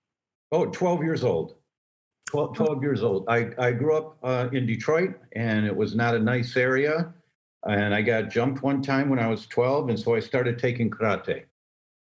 Oh, 0.52 0.66
12 0.66 1.02
years 1.02 1.22
old. 1.22 1.54
12, 2.30 2.54
12 2.54 2.82
years 2.82 3.02
old. 3.02 3.24
I, 3.28 3.50
I 3.58 3.72
grew 3.72 3.96
up 3.96 4.16
uh, 4.22 4.48
in 4.52 4.64
Detroit 4.64 5.14
and 5.34 5.66
it 5.66 5.74
was 5.74 5.96
not 5.96 6.14
a 6.14 6.18
nice 6.18 6.56
area. 6.56 7.12
And 7.68 7.92
I 7.94 8.02
got 8.02 8.30
jumped 8.30 8.62
one 8.62 8.82
time 8.82 9.08
when 9.08 9.18
I 9.18 9.26
was 9.26 9.46
12. 9.48 9.90
And 9.90 9.98
so 9.98 10.14
I 10.14 10.20
started 10.20 10.58
taking 10.58 10.90
karate. 10.90 11.44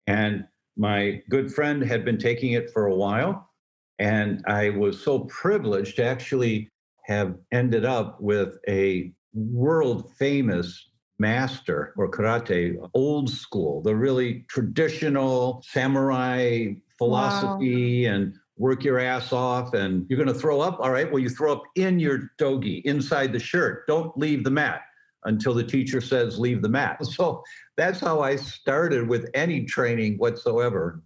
And 0.05 0.45
my 0.77 1.21
good 1.29 1.51
friend 1.51 1.81
had 1.81 2.05
been 2.05 2.19
taking 2.19 2.53
it 2.53 2.71
for 2.71 2.85
a 2.85 2.95
while. 2.95 3.49
And 3.97 4.43
I 4.47 4.69
was 4.69 5.01
so 5.01 5.21
privileged 5.21 5.95
to 5.95 6.05
actually 6.05 6.69
have 7.05 7.35
ended 7.51 7.83
up 7.83 8.21
with 8.21 8.57
a 8.67 9.11
world 9.33 10.11
famous 10.17 10.89
master 11.17 11.93
or 11.97 12.09
karate, 12.09 12.77
old 12.93 13.29
school, 13.29 13.81
the 13.81 13.95
really 13.95 14.45
traditional 14.47 15.63
samurai 15.67 16.73
philosophy 16.97 18.05
wow. 18.05 18.13
and 18.13 18.35
work 18.57 18.83
your 18.83 18.99
ass 18.99 19.33
off 19.33 19.73
and 19.73 20.05
you're 20.09 20.17
going 20.17 20.33
to 20.33 20.39
throw 20.39 20.61
up. 20.61 20.79
All 20.79 20.91
right, 20.91 21.11
well, 21.11 21.19
you 21.19 21.29
throw 21.29 21.51
up 21.53 21.63
in 21.75 21.99
your 21.99 22.31
dogi, 22.37 22.81
inside 22.85 23.33
the 23.33 23.39
shirt. 23.39 23.87
Don't 23.87 24.15
leave 24.17 24.43
the 24.43 24.51
mat 24.51 24.81
until 25.25 25.53
the 25.53 25.63
teacher 25.63 26.01
says 26.01 26.39
leave 26.39 26.61
the 26.61 26.69
mat. 26.69 26.99
So 27.05 27.43
that's 27.77 27.99
how 27.99 28.21
I 28.21 28.35
started 28.35 29.07
with 29.07 29.29
any 29.33 29.65
training 29.65 30.17
whatsoever. 30.17 31.01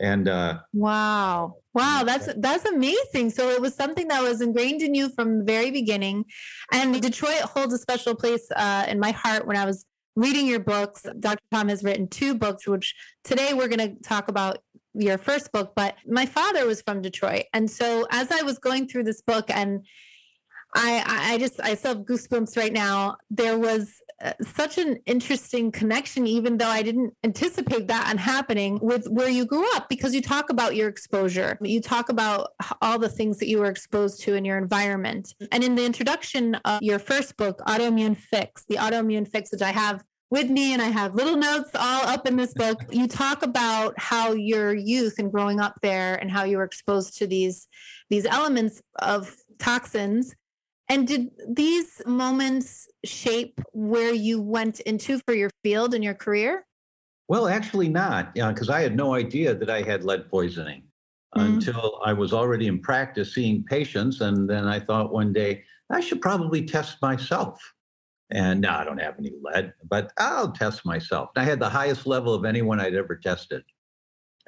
And 0.00 0.28
uh, 0.28 0.58
wow, 0.72 1.56
wow, 1.72 2.02
that's 2.04 2.28
that's 2.38 2.64
amazing. 2.64 3.30
So 3.30 3.50
it 3.50 3.60
was 3.60 3.76
something 3.76 4.08
that 4.08 4.22
was 4.22 4.40
ingrained 4.40 4.82
in 4.82 4.94
you 4.94 5.08
from 5.10 5.38
the 5.38 5.44
very 5.44 5.70
beginning, 5.70 6.24
and 6.72 7.00
Detroit 7.00 7.42
holds 7.42 7.72
a 7.74 7.78
special 7.78 8.16
place 8.16 8.44
uh, 8.56 8.86
in 8.88 8.98
my 8.98 9.12
heart. 9.12 9.46
When 9.46 9.56
I 9.56 9.64
was 9.64 9.86
reading 10.16 10.46
your 10.46 10.60
books, 10.60 11.06
Dr. 11.20 11.42
Tom 11.52 11.68
has 11.68 11.84
written 11.84 12.08
two 12.08 12.34
books, 12.34 12.66
which 12.66 12.94
today 13.22 13.54
we're 13.54 13.68
going 13.68 13.96
to 13.96 14.02
talk 14.02 14.28
about 14.28 14.58
your 14.94 15.18
first 15.18 15.52
book, 15.52 15.72
but 15.74 15.96
my 16.06 16.26
father 16.26 16.66
was 16.66 16.80
from 16.82 17.02
Detroit. 17.02 17.44
And 17.52 17.70
so 17.70 18.06
as 18.10 18.30
I 18.30 18.42
was 18.42 18.58
going 18.58 18.88
through 18.88 19.04
this 19.04 19.22
book 19.22 19.50
and 19.50 19.84
I, 20.76 21.32
I 21.34 21.38
just, 21.38 21.60
I 21.60 21.76
still 21.76 21.94
have 21.94 22.04
goosebumps 22.04 22.56
right 22.56 22.72
now. 22.72 23.16
There 23.30 23.56
was 23.56 23.94
uh, 24.20 24.32
such 24.42 24.76
an 24.76 24.98
interesting 25.06 25.70
connection, 25.70 26.26
even 26.26 26.58
though 26.58 26.68
I 26.68 26.82
didn't 26.82 27.14
anticipate 27.22 27.86
that 27.88 28.18
happening 28.18 28.80
with 28.82 29.06
where 29.06 29.28
you 29.28 29.46
grew 29.46 29.66
up, 29.76 29.88
because 29.88 30.14
you 30.14 30.22
talk 30.22 30.50
about 30.50 30.74
your 30.74 30.88
exposure. 30.88 31.58
You 31.60 31.80
talk 31.80 32.08
about 32.08 32.50
all 32.82 32.98
the 32.98 33.08
things 33.08 33.38
that 33.38 33.48
you 33.48 33.58
were 33.58 33.70
exposed 33.70 34.20
to 34.22 34.34
in 34.34 34.44
your 34.44 34.58
environment. 34.58 35.34
And 35.52 35.62
in 35.62 35.76
the 35.76 35.84
introduction 35.84 36.56
of 36.64 36.82
your 36.82 36.98
first 36.98 37.36
book, 37.36 37.60
Autoimmune 37.68 38.16
Fix, 38.16 38.64
the 38.68 38.76
Autoimmune 38.76 39.28
Fix, 39.28 39.52
which 39.52 39.62
I 39.62 39.70
have 39.70 40.02
with 40.34 40.50
me 40.50 40.72
and 40.72 40.82
I 40.82 40.88
have 40.88 41.14
little 41.14 41.36
notes 41.36 41.70
all 41.76 42.08
up 42.08 42.26
in 42.26 42.34
this 42.34 42.52
book. 42.54 42.82
You 42.90 43.06
talk 43.06 43.44
about 43.44 43.94
how 43.96 44.32
your 44.32 44.74
youth 44.74 45.20
and 45.20 45.30
growing 45.30 45.60
up 45.60 45.76
there 45.80 46.16
and 46.16 46.28
how 46.28 46.42
you 46.42 46.56
were 46.56 46.64
exposed 46.64 47.16
to 47.18 47.26
these 47.28 47.68
these 48.10 48.26
elements 48.26 48.82
of 48.98 49.32
toxins. 49.60 50.34
And 50.88 51.06
did 51.06 51.30
these 51.48 52.02
moments 52.04 52.88
shape 53.04 53.60
where 53.72 54.12
you 54.12 54.42
went 54.42 54.80
into 54.80 55.20
for 55.20 55.34
your 55.34 55.50
field 55.62 55.94
and 55.94 56.02
your 56.02 56.14
career? 56.14 56.66
Well, 57.28 57.46
actually 57.46 57.88
not, 57.88 58.32
Yeah, 58.34 58.50
because 58.50 58.68
I 58.68 58.80
had 58.80 58.96
no 58.96 59.14
idea 59.14 59.54
that 59.54 59.70
I 59.70 59.82
had 59.82 60.02
lead 60.02 60.28
poisoning 60.28 60.82
mm-hmm. 61.36 61.54
until 61.54 62.00
I 62.04 62.12
was 62.12 62.32
already 62.32 62.66
in 62.66 62.80
practice 62.80 63.34
seeing 63.34 63.62
patients. 63.62 64.20
And 64.20 64.50
then 64.50 64.66
I 64.66 64.80
thought 64.80 65.12
one 65.12 65.32
day, 65.32 65.62
I 65.90 66.00
should 66.00 66.20
probably 66.20 66.66
test 66.66 67.00
myself. 67.00 67.62
And 68.30 68.60
no, 68.60 68.70
I 68.70 68.84
don't 68.84 69.00
have 69.00 69.18
any 69.18 69.32
lead, 69.42 69.72
but 69.88 70.12
I'll 70.18 70.50
test 70.50 70.84
myself. 70.86 71.30
I 71.36 71.44
had 71.44 71.60
the 71.60 71.68
highest 71.68 72.06
level 72.06 72.34
of 72.34 72.44
anyone 72.44 72.80
I'd 72.80 72.94
ever 72.94 73.16
tested. 73.16 73.62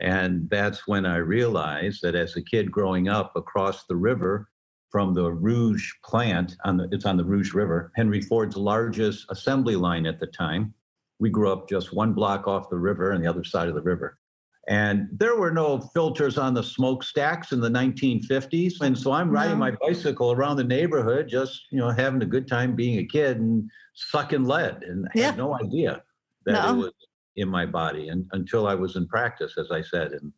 And 0.01 0.49
that's 0.51 0.87
when 0.87 1.07
I 1.07 1.17
realized 1.17 2.01
that 2.03 2.15
as 2.15 2.37
a 2.37 2.43
kid 2.43 2.71
growing 2.71 3.09
up 3.09 3.33
across 3.37 3.85
the 3.85 3.97
river 3.97 4.49
from 4.91 5.15
the 5.15 5.31
Rouge 5.31 5.91
plant, 6.05 6.57
on 6.65 6.77
the, 6.77 6.89
it's 6.93 7.07
on 7.07 7.17
the 7.17 7.25
Rouge 7.25 7.53
River, 7.53 7.93
Henry 7.97 8.21
Ford's 8.21 8.57
largest 8.57 9.27
assembly 9.31 9.77
line 9.77 10.07
at 10.07 10.21
the 10.21 10.27
time. 10.27 10.73
We 11.19 11.31
grew 11.31 11.51
up 11.51 11.69
just 11.69 11.93
one 11.93 12.13
block 12.13 12.47
off 12.47 12.71
the 12.71 12.79
river 12.79 13.13
and 13.13 13.23
the 13.23 13.29
other 13.29 13.45
side 13.45 13.69
of 13.69 13.75
the 13.75 13.83
river. 13.83 14.19
And 14.69 15.09
there 15.13 15.37
were 15.37 15.53
no 15.53 15.79
filters 15.79 16.39
on 16.39 16.53
the 16.55 16.63
smokestacks 16.63 17.53
in 17.53 17.61
the 17.61 17.69
1950s. 17.69 18.81
And 18.81 18.99
so 18.99 19.13
I'm 19.13 19.31
riding 19.31 19.59
no. 19.59 19.59
my 19.59 19.71
bicycle 19.81 20.33
around 20.33 20.57
the 20.57 20.65
neighborhood, 20.65 21.29
just, 21.29 21.67
you 21.71 21.79
know, 21.79 21.91
having 21.91 22.21
a 22.23 22.27
good 22.27 22.49
time 22.49 22.75
being 22.75 22.99
a 22.99 23.05
kid 23.05 23.39
and 23.39 23.71
sucking 23.95 24.45
lead. 24.45 24.83
And 24.83 25.07
yeah. 25.15 25.27
had 25.27 25.37
no 25.37 25.55
idea 25.55 26.03
that 26.47 26.53
no. 26.53 26.75
it 26.75 26.77
was 26.79 26.93
in 27.37 27.49
my 27.49 27.65
body 27.65 28.09
and, 28.09 28.27
until 28.33 28.67
I 28.67 28.75
was 28.75 28.97
in 28.97 29.07
practice, 29.07 29.55
as 29.57 29.71
I 29.71 29.83
said. 29.83 30.13
And 30.13 30.33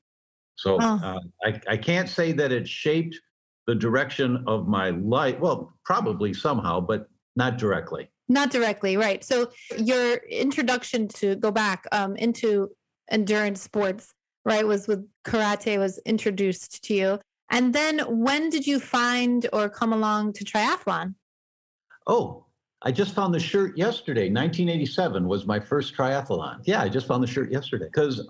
so 0.57 0.77
oh. 0.81 1.01
uh, 1.03 1.21
I, 1.45 1.61
I 1.67 1.77
can't 1.79 2.09
say 2.09 2.33
that 2.33 2.53
it 2.53 2.69
shaped 2.69 3.19
the 3.67 3.75
direction 3.75 4.45
of 4.47 4.69
my 4.69 4.91
life. 4.91 5.39
Well, 5.39 5.73
probably 5.85 6.35
somehow, 6.35 6.81
but 6.81 7.09
not 7.37 7.57
directly. 7.57 8.11
Not 8.29 8.51
directly, 8.51 8.97
right. 8.97 9.25
So 9.25 9.51
your 9.79 10.17
introduction 10.29 11.09
to 11.09 11.37
go 11.37 11.51
back 11.51 11.87
um, 11.93 12.17
into 12.17 12.71
endurance 13.11 13.63
sports, 13.63 14.13
right, 14.49 14.67
was 14.67 14.89
with 14.89 15.07
karate 15.25 15.79
was 15.79 15.99
introduced 16.07 16.83
to 16.85 16.95
you. 16.95 17.21
And 17.51 17.75
then 17.75 17.99
when 18.01 18.51
did 18.51 18.67
you 18.67 18.81
find 18.81 19.47
or 19.53 19.69
come 19.69 19.93
along 19.93 20.33
to 20.35 20.45
triathlon? 20.45 21.15
Oh, 22.07 22.47
I 22.83 22.93
just 22.93 23.15
found 23.15 23.35
the 23.35 23.41
shirt 23.41 23.77
yesterday. 23.77 24.31
1987 24.31 25.27
was 25.27 25.47
my 25.47 25.61
first 25.61 25.95
triathlon. 25.95 26.61
Yeah, 26.65 26.83
I 26.83 26.89
just 26.89 27.07
found 27.07 27.23
the 27.23 27.27
shirt 27.27 27.53
yesterday 27.53 27.87
because 27.87 28.27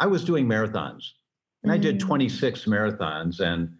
I 0.00 0.06
was 0.06 0.24
doing 0.24 0.46
marathons 0.46 1.12
and 1.62 1.70
mm-hmm. 1.70 1.70
I 1.70 1.78
did 1.78 1.96
mm. 1.96 2.06
26 2.06 2.64
marathons. 2.66 3.40
And 3.40 3.72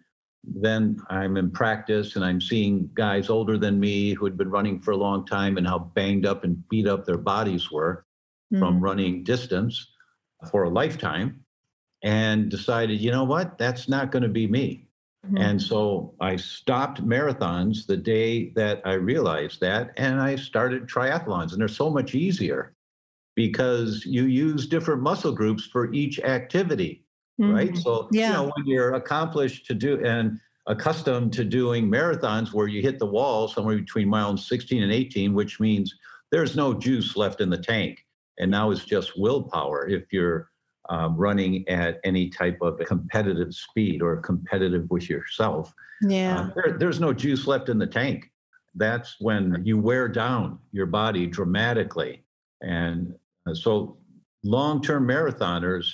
then 0.43 0.97
I'm 1.09 1.37
in 1.37 1.51
practice 1.51 2.15
and 2.15 2.25
I'm 2.25 2.41
seeing 2.41 2.89
guys 2.93 3.29
older 3.29 3.57
than 3.57 3.79
me 3.79 4.13
who 4.13 4.25
had 4.25 4.37
been 4.37 4.49
running 4.49 4.79
for 4.79 4.91
a 4.91 4.97
long 4.97 5.25
time 5.25 5.57
and 5.57 5.67
how 5.67 5.79
banged 5.79 6.25
up 6.25 6.43
and 6.43 6.67
beat 6.69 6.87
up 6.87 7.05
their 7.05 7.17
bodies 7.17 7.71
were 7.71 8.05
mm-hmm. 8.51 8.59
from 8.59 8.79
mm. 8.79 8.83
running 8.83 9.23
distance 9.23 9.87
for 10.51 10.63
a 10.63 10.69
lifetime 10.69 11.43
and 12.03 12.49
decided, 12.49 12.99
you 12.99 13.11
know 13.11 13.23
what, 13.23 13.57
that's 13.57 13.89
not 13.89 14.11
going 14.11 14.23
to 14.23 14.29
be 14.29 14.47
me. 14.47 14.87
Mm-hmm. 15.25 15.37
And 15.37 15.61
so 15.61 16.13
I 16.19 16.35
stopped 16.35 17.05
marathons 17.05 17.85
the 17.85 17.97
day 17.97 18.49
that 18.51 18.81
I 18.85 18.93
realized 18.93 19.59
that, 19.61 19.91
and 19.97 20.21
I 20.21 20.35
started 20.35 20.87
triathlons. 20.87 21.51
And 21.51 21.61
they're 21.61 21.67
so 21.67 21.89
much 21.89 22.15
easier 22.15 22.73
because 23.35 24.03
you 24.05 24.25
use 24.25 24.67
different 24.67 25.01
muscle 25.01 25.31
groups 25.31 25.65
for 25.65 25.91
each 25.93 26.19
activity, 26.19 27.03
mm-hmm. 27.39 27.53
right? 27.53 27.77
So, 27.77 28.07
yeah. 28.11 28.27
you 28.27 28.33
know, 28.33 28.51
when 28.55 28.65
you're 28.65 28.93
accomplished 28.95 29.65
to 29.67 29.73
do 29.73 30.03
and 30.03 30.39
accustomed 30.67 31.33
to 31.33 31.43
doing 31.43 31.89
marathons 31.89 32.53
where 32.53 32.67
you 32.67 32.81
hit 32.81 32.99
the 32.99 33.05
wall 33.05 33.47
somewhere 33.47 33.77
between 33.77 34.07
miles 34.09 34.47
16 34.47 34.83
and 34.83 34.91
18, 34.91 35.33
which 35.33 35.59
means 35.59 35.95
there's 36.31 36.55
no 36.55 36.73
juice 36.73 37.15
left 37.15 37.41
in 37.41 37.49
the 37.49 37.57
tank. 37.57 38.05
And 38.37 38.51
now 38.51 38.71
it's 38.71 38.85
just 38.85 39.17
willpower. 39.17 39.87
If 39.87 40.11
you're 40.11 40.49
um, 40.89 41.15
running 41.15 41.67
at 41.67 41.99
any 42.03 42.29
type 42.29 42.59
of 42.61 42.79
competitive 42.79 43.53
speed 43.53 44.01
or 44.01 44.17
competitive 44.17 44.89
with 44.89 45.09
yourself. 45.09 45.73
Yeah. 46.01 46.39
Uh, 46.39 46.49
there, 46.55 46.77
there's 46.77 46.99
no 46.99 47.13
juice 47.13 47.47
left 47.47 47.69
in 47.69 47.77
the 47.77 47.87
tank. 47.87 48.31
That's 48.75 49.15
when 49.19 49.61
you 49.65 49.77
wear 49.77 50.07
down 50.07 50.59
your 50.71 50.85
body 50.85 51.25
dramatically. 51.25 52.23
And 52.61 53.13
uh, 53.47 53.53
so 53.53 53.97
long 54.43 54.81
term 54.81 55.07
marathoners, 55.07 55.87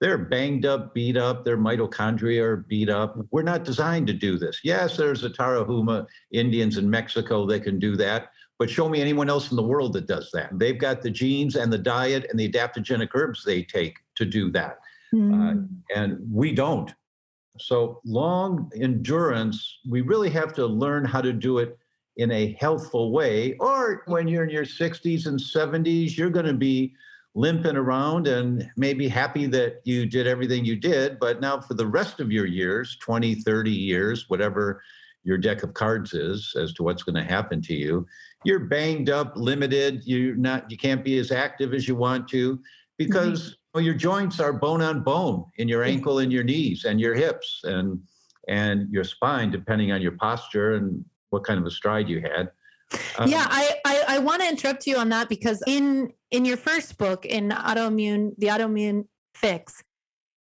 they're 0.00 0.18
banged 0.18 0.64
up, 0.64 0.94
beat 0.94 1.16
up, 1.16 1.44
their 1.44 1.58
mitochondria 1.58 2.42
are 2.42 2.56
beat 2.56 2.88
up. 2.88 3.18
We're 3.30 3.42
not 3.42 3.64
designed 3.64 4.06
to 4.06 4.14
do 4.14 4.38
this. 4.38 4.60
Yes, 4.64 4.96
there's 4.96 5.20
the 5.20 5.30
Tarahuma 5.30 6.06
Indians 6.32 6.78
in 6.78 6.88
Mexico 6.88 7.46
that 7.46 7.64
can 7.64 7.78
do 7.78 7.96
that 7.96 8.30
but 8.60 8.68
show 8.68 8.90
me 8.90 9.00
anyone 9.00 9.30
else 9.30 9.50
in 9.50 9.56
the 9.56 9.62
world 9.62 9.94
that 9.94 10.06
does 10.06 10.30
that. 10.34 10.50
They've 10.52 10.76
got 10.76 11.00
the 11.00 11.10
genes 11.10 11.56
and 11.56 11.72
the 11.72 11.78
diet 11.78 12.26
and 12.28 12.38
the 12.38 12.46
adaptogenic 12.46 13.08
herbs 13.14 13.42
they 13.42 13.62
take 13.62 13.96
to 14.20 14.26
do 14.26 14.50
that. 14.52 14.78
Mm. 15.14 15.32
Uh, 15.34 15.66
and 15.94 16.18
we 16.32 16.54
don't. 16.54 16.94
So, 17.58 18.00
long 18.04 18.70
endurance, 18.76 19.78
we 19.88 20.00
really 20.02 20.30
have 20.30 20.54
to 20.54 20.66
learn 20.66 21.04
how 21.04 21.20
to 21.20 21.32
do 21.32 21.58
it 21.58 21.76
in 22.16 22.30
a 22.30 22.56
healthful 22.60 23.10
way. 23.10 23.56
Or 23.58 24.02
when 24.06 24.28
you're 24.28 24.44
in 24.44 24.50
your 24.50 24.64
60s 24.64 25.26
and 25.26 25.38
70s, 25.38 26.16
you're 26.16 26.30
going 26.30 26.46
to 26.46 26.54
be 26.54 26.94
limping 27.34 27.76
around 27.76 28.28
and 28.28 28.68
maybe 28.76 29.08
happy 29.08 29.46
that 29.46 29.80
you 29.84 30.06
did 30.06 30.26
everything 30.26 30.64
you 30.64 30.76
did. 30.76 31.18
But 31.18 31.40
now, 31.40 31.60
for 31.60 31.74
the 31.74 31.86
rest 31.86 32.20
of 32.20 32.30
your 32.30 32.46
years 32.46 32.96
20, 33.00 33.34
30 33.36 33.70
years, 33.70 34.28
whatever 34.28 34.82
your 35.22 35.36
deck 35.36 35.62
of 35.62 35.74
cards 35.74 36.14
is 36.14 36.54
as 36.58 36.72
to 36.74 36.82
what's 36.82 37.02
going 37.02 37.16
to 37.16 37.28
happen 37.28 37.60
to 37.62 37.74
you 37.74 38.06
you're 38.44 38.60
banged 38.60 39.10
up, 39.10 39.32
limited. 39.36 40.02
You're 40.04 40.36
not, 40.36 40.70
you 40.70 40.76
can't 40.76 41.04
be 41.04 41.18
as 41.18 41.30
active 41.30 41.74
as 41.74 41.86
you 41.86 41.94
want 41.94 42.28
to 42.28 42.60
because 42.96 43.56
well, 43.72 43.82
your 43.84 43.94
joints 43.94 44.40
are 44.40 44.52
bone 44.52 44.82
on 44.82 45.02
bone 45.02 45.44
in 45.56 45.68
your 45.68 45.84
ankle 45.84 46.18
and 46.18 46.32
your 46.32 46.42
knees 46.42 46.84
and 46.84 47.00
your 47.00 47.14
hips 47.14 47.60
and 47.64 48.00
and 48.48 48.90
your 48.90 49.04
spine, 49.04 49.50
depending 49.50 49.92
on 49.92 50.02
your 50.02 50.12
posture 50.12 50.74
and 50.74 51.04
what 51.30 51.44
kind 51.44 51.60
of 51.60 51.66
a 51.66 51.70
stride 51.70 52.08
you 52.08 52.20
had. 52.20 52.50
Um, 53.18 53.30
yeah, 53.30 53.46
I, 53.48 53.76
I, 53.86 54.04
I 54.08 54.18
want 54.18 54.42
to 54.42 54.48
interrupt 54.48 54.86
you 54.86 54.96
on 54.96 55.08
that 55.10 55.28
because 55.28 55.62
in 55.66 56.12
in 56.30 56.44
your 56.44 56.56
first 56.56 56.98
book, 56.98 57.24
in 57.24 57.50
autoimmune, 57.50 58.32
the 58.38 58.48
autoimmune 58.48 59.06
fix, 59.34 59.82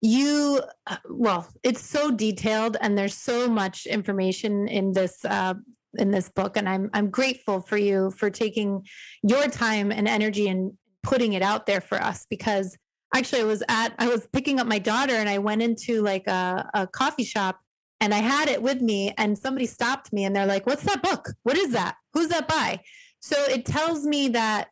you 0.02 0.62
uh, 0.86 0.98
well, 1.10 1.50
it's 1.64 1.82
so 1.82 2.12
detailed 2.12 2.78
and 2.80 2.98
there's 2.98 3.16
so 3.16 3.50
much 3.50 3.86
information 3.86 4.70
in 4.70 4.94
this 4.94 5.26
uh, 5.26 5.56
in 5.98 6.12
this 6.12 6.30
book 6.30 6.58
and 6.58 6.68
i'm 6.70 6.90
i'm 6.94 7.10
grateful 7.10 7.60
for 7.62 7.78
you 7.78 8.12
for 8.12 8.30
taking 8.30 8.86
your 9.24 9.48
time 9.48 9.92
and 9.92 10.08
energy 10.08 10.48
and 10.48 10.74
putting 11.02 11.34
it 11.34 11.42
out 11.42 11.66
there 11.66 11.82
for 11.82 12.02
us 12.02 12.28
because 12.30 12.78
actually 13.16 13.42
i 13.42 13.46
was 13.46 13.64
at 13.70 13.94
i 14.00 14.08
was 14.08 14.28
picking 14.34 14.60
up 14.60 14.68
my 14.68 14.80
daughter 14.80 15.14
and 15.14 15.30
i 15.30 15.38
went 15.38 15.62
into 15.62 16.02
like 16.02 16.28
a, 16.28 16.70
a 16.74 16.88
coffee 16.88 17.24
shop 17.24 17.60
and 18.00 18.14
i 18.14 18.20
had 18.20 18.48
it 18.48 18.62
with 18.62 18.82
me 18.82 19.14
and 19.18 19.38
somebody 19.38 19.66
stopped 19.66 20.12
me 20.14 20.26
and 20.26 20.36
they're 20.36 20.46
like 20.46 20.66
what's 20.66 20.84
that 20.84 21.02
book 21.02 21.30
what 21.44 21.58
is 21.58 21.72
that 21.72 21.96
who's 22.14 22.28
that 22.30 22.48
by 22.48 22.80
so 23.20 23.36
it 23.50 23.66
tells 23.66 24.06
me 24.06 24.30
that 24.30 24.70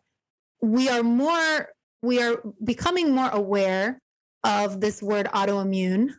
we 0.62 0.90
are 0.90 1.04
more 1.04 1.70
we 2.02 2.22
are 2.22 2.42
becoming 2.64 3.14
more 3.14 3.30
aware 3.30 4.02
of 4.44 4.80
this 4.80 5.02
word 5.02 5.28
autoimmune 5.34 6.12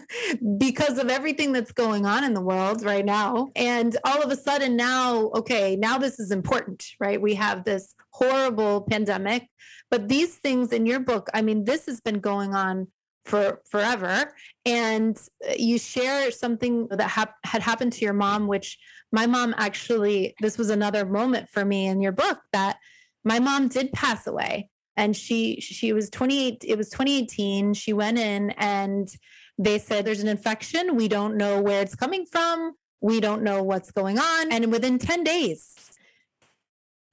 because 0.58 0.98
of 0.98 1.08
everything 1.08 1.52
that's 1.52 1.72
going 1.72 2.06
on 2.06 2.24
in 2.24 2.34
the 2.34 2.40
world 2.40 2.82
right 2.82 3.04
now. 3.04 3.50
And 3.56 3.96
all 4.04 4.22
of 4.22 4.30
a 4.30 4.36
sudden 4.36 4.76
now, 4.76 5.30
okay, 5.34 5.76
now 5.76 5.98
this 5.98 6.18
is 6.18 6.30
important, 6.30 6.86
right? 7.00 7.20
We 7.20 7.34
have 7.34 7.64
this 7.64 7.94
horrible 8.10 8.82
pandemic, 8.82 9.48
but 9.92 10.08
these 10.08 10.34
things 10.36 10.72
in 10.72 10.86
your 10.86 10.98
book, 10.98 11.28
I 11.32 11.42
mean, 11.42 11.64
this 11.64 11.86
has 11.86 12.00
been 12.00 12.18
going 12.18 12.54
on 12.54 12.88
for 13.24 13.60
forever 13.70 14.32
and 14.66 15.16
uh, 15.48 15.52
you 15.56 15.78
share 15.78 16.32
something 16.32 16.88
that 16.88 17.08
had 17.44 17.62
happened 17.62 17.92
to 17.92 18.04
your 18.04 18.14
mom 18.14 18.48
which 18.48 18.78
my 19.12 19.28
mom 19.28 19.54
actually 19.58 20.34
this 20.40 20.58
was 20.58 20.70
another 20.70 21.06
moment 21.06 21.48
for 21.48 21.64
me 21.64 21.86
in 21.86 22.02
your 22.02 22.10
book 22.10 22.40
that 22.52 22.78
my 23.22 23.38
mom 23.38 23.68
did 23.68 23.92
pass 23.92 24.26
away 24.26 24.68
and 24.96 25.16
she 25.16 25.60
she 25.60 25.92
was 25.92 26.10
28 26.10 26.64
it 26.66 26.76
was 26.76 26.88
2018 26.88 27.74
she 27.74 27.92
went 27.92 28.18
in 28.18 28.50
and 28.58 29.14
they 29.58 29.78
said 29.78 30.04
there's 30.04 30.20
an 30.20 30.28
infection. 30.28 30.96
We 30.96 31.08
don't 31.08 31.36
know 31.36 31.60
where 31.60 31.82
it's 31.82 31.94
coming 31.94 32.26
from. 32.26 32.74
We 33.00 33.20
don't 33.20 33.42
know 33.42 33.62
what's 33.62 33.90
going 33.90 34.18
on. 34.18 34.52
And 34.52 34.70
within 34.70 34.98
10 34.98 35.24
days, 35.24 35.74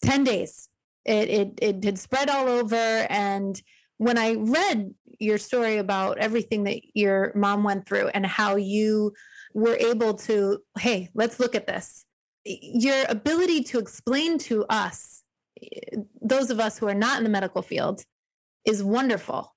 10 0.04 0.24
days, 0.24 0.70
it, 1.06 1.30
it, 1.30 1.60
it 1.62 1.84
had 1.84 2.00
spread 2.00 2.30
all 2.30 2.48
over. 2.48 2.76
And 2.76 3.62
when 3.98 4.18
I 4.18 4.34
read 4.34 4.94
your 5.20 5.38
story 5.38 5.78
about 5.78 6.18
everything 6.18 6.64
that 6.64 6.82
your 6.94 7.34
mom 7.36 7.64
went 7.64 7.86
through 7.86 8.08
and 8.10 8.26
how 8.26 8.56
you 8.56 9.14
were 9.54 9.76
able 9.76 10.14
to, 10.14 10.60
hey, 10.80 11.10
let's 11.14 11.40
look 11.40 11.56
at 11.56 11.68
this. 11.68 12.06
Your 12.46 13.06
ability 13.10 13.64
to 13.64 13.80
explain 13.80 14.38
to 14.40 14.66
us, 14.70 15.24
eh, 15.62 15.98
those 16.22 16.50
of 16.50 16.60
us 16.60 16.78
who 16.78 16.88
are 16.88 16.94
not 16.94 17.18
in 17.18 17.24
the 17.24 17.30
medical 17.30 17.62
field, 17.62 18.04
is 18.66 18.84
wonderful. 18.84 19.56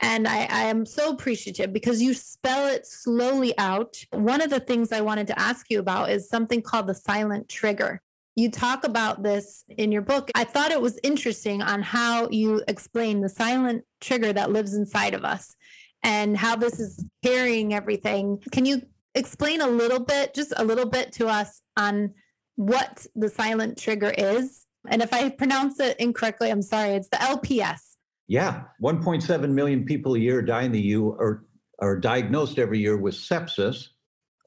And 0.00 0.26
I, 0.26 0.44
I, 0.44 0.62
am 0.64 0.86
so 0.86 1.10
appreciative 1.10 1.74
because 1.74 2.00
you 2.00 2.14
spell 2.14 2.68
it 2.68 2.86
slowly 2.86 3.56
out. 3.58 4.02
One 4.12 4.40
of 4.40 4.48
the 4.48 4.60
things 4.60 4.92
I 4.92 5.02
wanted 5.02 5.26
to 5.26 5.38
ask 5.38 5.66
you 5.68 5.78
about 5.78 6.10
is 6.10 6.28
something 6.28 6.62
called 6.62 6.86
the 6.86 6.94
silent 6.94 7.50
trigger. 7.50 8.00
You 8.40 8.50
talk 8.50 8.84
about 8.84 9.22
this 9.22 9.64
in 9.68 9.92
your 9.92 10.02
book. 10.02 10.30
I 10.34 10.44
thought 10.44 10.70
it 10.70 10.80
was 10.80 10.98
interesting 11.02 11.62
on 11.62 11.82
how 11.82 12.28
you 12.30 12.62
explain 12.68 13.20
the 13.20 13.28
silent 13.28 13.84
trigger 14.00 14.32
that 14.32 14.50
lives 14.50 14.74
inside 14.74 15.14
of 15.14 15.24
us 15.24 15.54
and 16.02 16.36
how 16.36 16.56
this 16.56 16.80
is 16.80 17.04
carrying 17.22 17.74
everything. 17.74 18.42
Can 18.50 18.64
you 18.64 18.82
explain 19.14 19.60
a 19.60 19.66
little 19.66 20.00
bit, 20.00 20.34
just 20.34 20.52
a 20.56 20.64
little 20.64 20.86
bit 20.86 21.12
to 21.12 21.28
us 21.28 21.60
on 21.76 22.14
what 22.56 23.06
the 23.14 23.28
silent 23.28 23.76
trigger 23.76 24.14
is? 24.16 24.66
And 24.88 25.02
if 25.02 25.12
I 25.12 25.28
pronounce 25.28 25.78
it 25.78 25.98
incorrectly, 25.98 26.50
I'm 26.50 26.62
sorry, 26.62 26.90
it's 26.90 27.08
the 27.08 27.18
LPS 27.18 27.90
yeah, 28.30 28.62
1.7 28.80 29.50
million 29.50 29.84
people 29.84 30.14
a 30.14 30.18
year 30.20 30.40
die 30.40 30.62
in 30.62 30.70
the 30.70 30.80
U 30.80 31.16
or 31.18 31.46
are 31.80 31.98
diagnosed 31.98 32.60
every 32.60 32.78
year 32.78 32.96
with 32.96 33.16
sepsis, 33.16 33.88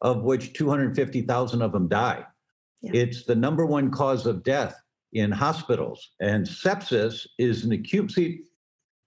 of 0.02 0.24
which 0.24 0.54
250,000 0.54 1.62
of 1.62 1.74
them 1.74 1.90
die. 1.90 2.24
Yeah. 2.84 2.92
It's 2.94 3.24
the 3.24 3.36
number 3.36 3.66
one 3.66 3.90
cause 3.90 4.26
of 4.26 4.44
death 4.44 4.80
in 5.14 5.32
hospitals. 5.32 6.12
And 6.20 6.46
sepsis 6.46 7.26
is 7.40 7.64
an 7.64 7.72
acute, 7.72 8.12
see, 8.12 8.42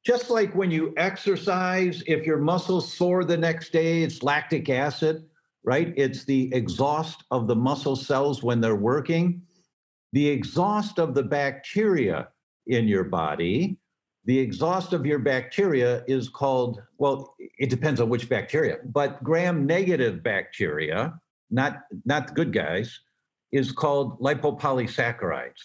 just 0.04 0.30
like 0.30 0.54
when 0.54 0.70
you 0.70 0.94
exercise, 0.96 2.02
if 2.06 2.26
your 2.26 2.38
muscles 2.38 2.92
sore 2.92 3.24
the 3.24 3.36
next 3.36 3.72
day, 3.72 4.02
it's 4.02 4.22
lactic 4.22 4.68
acid, 4.68 5.24
right? 5.64 5.92
It's 5.96 6.24
the 6.24 6.52
exhaust 6.54 7.24
of 7.30 7.46
the 7.46 7.56
muscle 7.56 7.96
cells 7.96 8.42
when 8.42 8.60
they're 8.60 8.76
working. 8.76 9.42
The 10.12 10.28
exhaust 10.28 10.98
of 10.98 11.14
the 11.14 11.24
bacteria 11.24 12.28
in 12.66 12.88
your 12.88 13.04
body 13.04 13.78
the 14.26 14.38
exhaust 14.38 14.92
of 14.92 15.06
your 15.06 15.20
bacteria 15.20 16.02
is 16.08 16.28
called, 16.28 16.82
well, 16.98 17.36
it 17.38 17.70
depends 17.70 18.00
on 18.00 18.08
which 18.08 18.28
bacteria, 18.28 18.78
but 18.84 19.22
gram 19.22 19.66
negative 19.66 20.22
bacteria, 20.22 21.14
not, 21.50 21.82
not 22.04 22.34
good 22.34 22.52
guys, 22.52 23.00
is 23.56 23.72
called 23.72 24.20
lipopolysaccharides. 24.20 25.62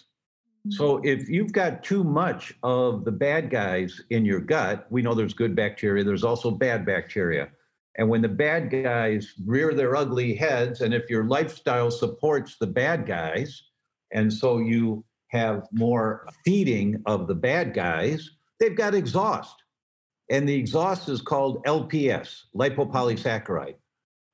Mm-hmm. 0.66 0.70
So 0.70 1.00
if 1.04 1.28
you've 1.28 1.52
got 1.52 1.84
too 1.84 2.02
much 2.02 2.54
of 2.62 3.04
the 3.04 3.12
bad 3.12 3.50
guys 3.50 4.00
in 4.08 4.24
your 4.24 4.40
gut, 4.40 4.86
we 4.90 5.02
know 5.02 5.14
there's 5.14 5.34
good 5.34 5.54
bacteria, 5.54 6.02
there's 6.02 6.24
also 6.24 6.50
bad 6.50 6.86
bacteria. 6.86 7.50
And 7.98 8.08
when 8.08 8.22
the 8.22 8.28
bad 8.28 8.70
guys 8.70 9.34
rear 9.44 9.74
their 9.74 9.94
ugly 9.94 10.34
heads, 10.34 10.80
and 10.80 10.94
if 10.94 11.10
your 11.10 11.24
lifestyle 11.24 11.90
supports 11.90 12.56
the 12.58 12.66
bad 12.66 13.06
guys, 13.06 13.62
and 14.10 14.32
so 14.32 14.58
you 14.58 15.04
have 15.28 15.66
more 15.72 16.26
feeding 16.46 17.02
of 17.04 17.26
the 17.26 17.34
bad 17.34 17.74
guys, 17.74 18.30
they've 18.58 18.76
got 18.76 18.94
exhaust. 18.94 19.56
And 20.30 20.48
the 20.48 20.54
exhaust 20.54 21.10
is 21.10 21.20
called 21.20 21.62
LPS, 21.64 22.44
lipopolysaccharide. 22.56 23.74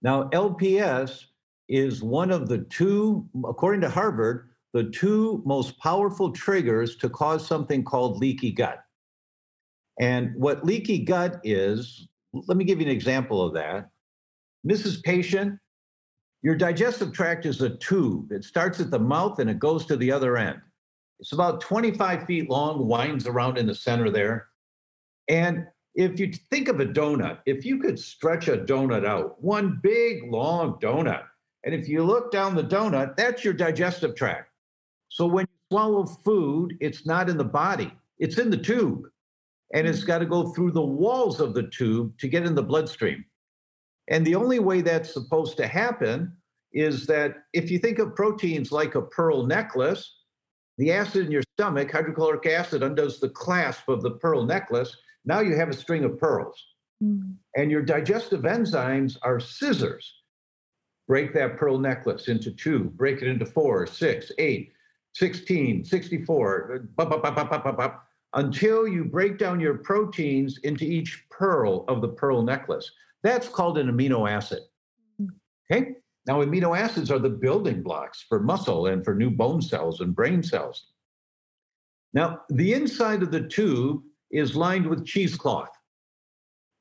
Now, 0.02 0.28
LPS 0.28 1.24
is 1.68 2.02
one 2.02 2.30
of 2.30 2.48
the 2.48 2.58
two, 2.58 3.28
according 3.46 3.80
to 3.82 3.90
Harvard, 3.90 4.48
the 4.72 4.84
two 4.84 5.42
most 5.44 5.78
powerful 5.78 6.30
triggers 6.30 6.96
to 6.96 7.08
cause 7.08 7.46
something 7.46 7.84
called 7.84 8.18
leaky 8.18 8.52
gut. 8.52 8.80
And 10.00 10.34
what 10.36 10.64
leaky 10.64 10.98
gut 10.98 11.40
is, 11.44 12.08
let 12.32 12.56
me 12.56 12.64
give 12.64 12.80
you 12.80 12.86
an 12.86 12.92
example 12.92 13.42
of 13.42 13.54
that. 13.54 13.90
Mrs. 14.66 15.02
Patient, 15.02 15.58
your 16.42 16.54
digestive 16.54 17.12
tract 17.12 17.46
is 17.46 17.62
a 17.62 17.70
tube. 17.70 18.30
It 18.30 18.44
starts 18.44 18.80
at 18.80 18.90
the 18.90 18.98
mouth 18.98 19.38
and 19.38 19.50
it 19.50 19.58
goes 19.58 19.86
to 19.86 19.96
the 19.96 20.12
other 20.12 20.36
end. 20.36 20.60
It's 21.20 21.32
about 21.32 21.60
25 21.60 22.24
feet 22.26 22.48
long, 22.48 22.86
winds 22.86 23.26
around 23.26 23.58
in 23.58 23.66
the 23.66 23.74
center 23.74 24.10
there. 24.10 24.48
And 25.28 25.66
if 25.94 26.20
you 26.20 26.32
think 26.50 26.68
of 26.68 26.78
a 26.78 26.86
donut, 26.86 27.38
if 27.44 27.64
you 27.64 27.78
could 27.78 27.98
stretch 27.98 28.46
a 28.46 28.56
donut 28.56 29.04
out, 29.04 29.42
one 29.42 29.80
big 29.82 30.30
long 30.30 30.78
donut, 30.80 31.24
and 31.64 31.74
if 31.74 31.88
you 31.88 32.04
look 32.04 32.30
down 32.30 32.54
the 32.54 32.62
donut, 32.62 33.16
that's 33.16 33.44
your 33.44 33.54
digestive 33.54 34.14
tract. 34.14 34.50
So 35.08 35.26
when 35.26 35.44
you 35.46 35.76
swallow 35.76 36.04
food, 36.06 36.76
it's 36.80 37.06
not 37.06 37.28
in 37.28 37.36
the 37.36 37.44
body, 37.44 37.92
it's 38.18 38.38
in 38.38 38.50
the 38.50 38.58
tube. 38.58 39.04
And 39.74 39.86
it's 39.86 40.02
got 40.02 40.18
to 40.20 40.26
go 40.26 40.48
through 40.52 40.70
the 40.72 40.80
walls 40.80 41.40
of 41.40 41.52
the 41.52 41.64
tube 41.64 42.16
to 42.20 42.28
get 42.28 42.46
in 42.46 42.54
the 42.54 42.62
bloodstream. 42.62 43.22
And 44.08 44.26
the 44.26 44.34
only 44.34 44.60
way 44.60 44.80
that's 44.80 45.12
supposed 45.12 45.58
to 45.58 45.66
happen 45.66 46.34
is 46.72 47.06
that 47.06 47.34
if 47.52 47.70
you 47.70 47.78
think 47.78 47.98
of 47.98 48.14
proteins 48.14 48.72
like 48.72 48.94
a 48.94 49.02
pearl 49.02 49.46
necklace, 49.46 50.10
the 50.78 50.92
acid 50.92 51.26
in 51.26 51.32
your 51.32 51.42
stomach, 51.54 51.90
hydrochloric 51.90 52.46
acid, 52.46 52.82
undoes 52.82 53.20
the 53.20 53.28
clasp 53.28 53.88
of 53.88 54.00
the 54.00 54.12
pearl 54.12 54.44
necklace. 54.44 54.96
Now 55.24 55.40
you 55.40 55.56
have 55.56 55.68
a 55.68 55.74
string 55.74 56.04
of 56.04 56.18
pearls. 56.18 56.64
Mm. 57.02 57.34
And 57.56 57.70
your 57.70 57.82
digestive 57.82 58.42
enzymes 58.42 59.18
are 59.22 59.40
scissors. 59.40 60.17
Break 61.08 61.32
that 61.34 61.56
pearl 61.56 61.78
necklace 61.78 62.28
into 62.28 62.52
two, 62.52 62.84
break 62.84 63.22
it 63.22 63.28
into 63.28 63.46
four, 63.46 63.86
six, 63.86 64.30
eight, 64.38 64.72
16, 65.14 65.84
64, 65.84 66.88
until 68.34 68.86
you 68.86 69.04
break 69.04 69.38
down 69.38 69.58
your 69.58 69.78
proteins 69.78 70.58
into 70.64 70.84
each 70.84 71.24
pearl 71.30 71.84
of 71.88 72.02
the 72.02 72.08
pearl 72.08 72.42
necklace. 72.42 72.92
That's 73.22 73.48
called 73.48 73.78
an 73.78 73.90
amino 73.90 74.30
acid. 74.30 74.60
Okay? 75.70 75.94
Now, 76.26 76.42
amino 76.42 76.78
acids 76.78 77.10
are 77.10 77.18
the 77.18 77.30
building 77.30 77.82
blocks 77.82 78.24
for 78.28 78.38
muscle 78.38 78.86
and 78.86 79.02
for 79.02 79.14
new 79.14 79.30
bone 79.30 79.62
cells 79.62 80.00
and 80.00 80.14
brain 80.14 80.42
cells. 80.42 80.88
Now, 82.12 82.42
the 82.50 82.74
inside 82.74 83.22
of 83.22 83.30
the 83.30 83.48
tube 83.48 84.02
is 84.30 84.54
lined 84.54 84.86
with 84.86 85.06
cheesecloth. 85.06 85.70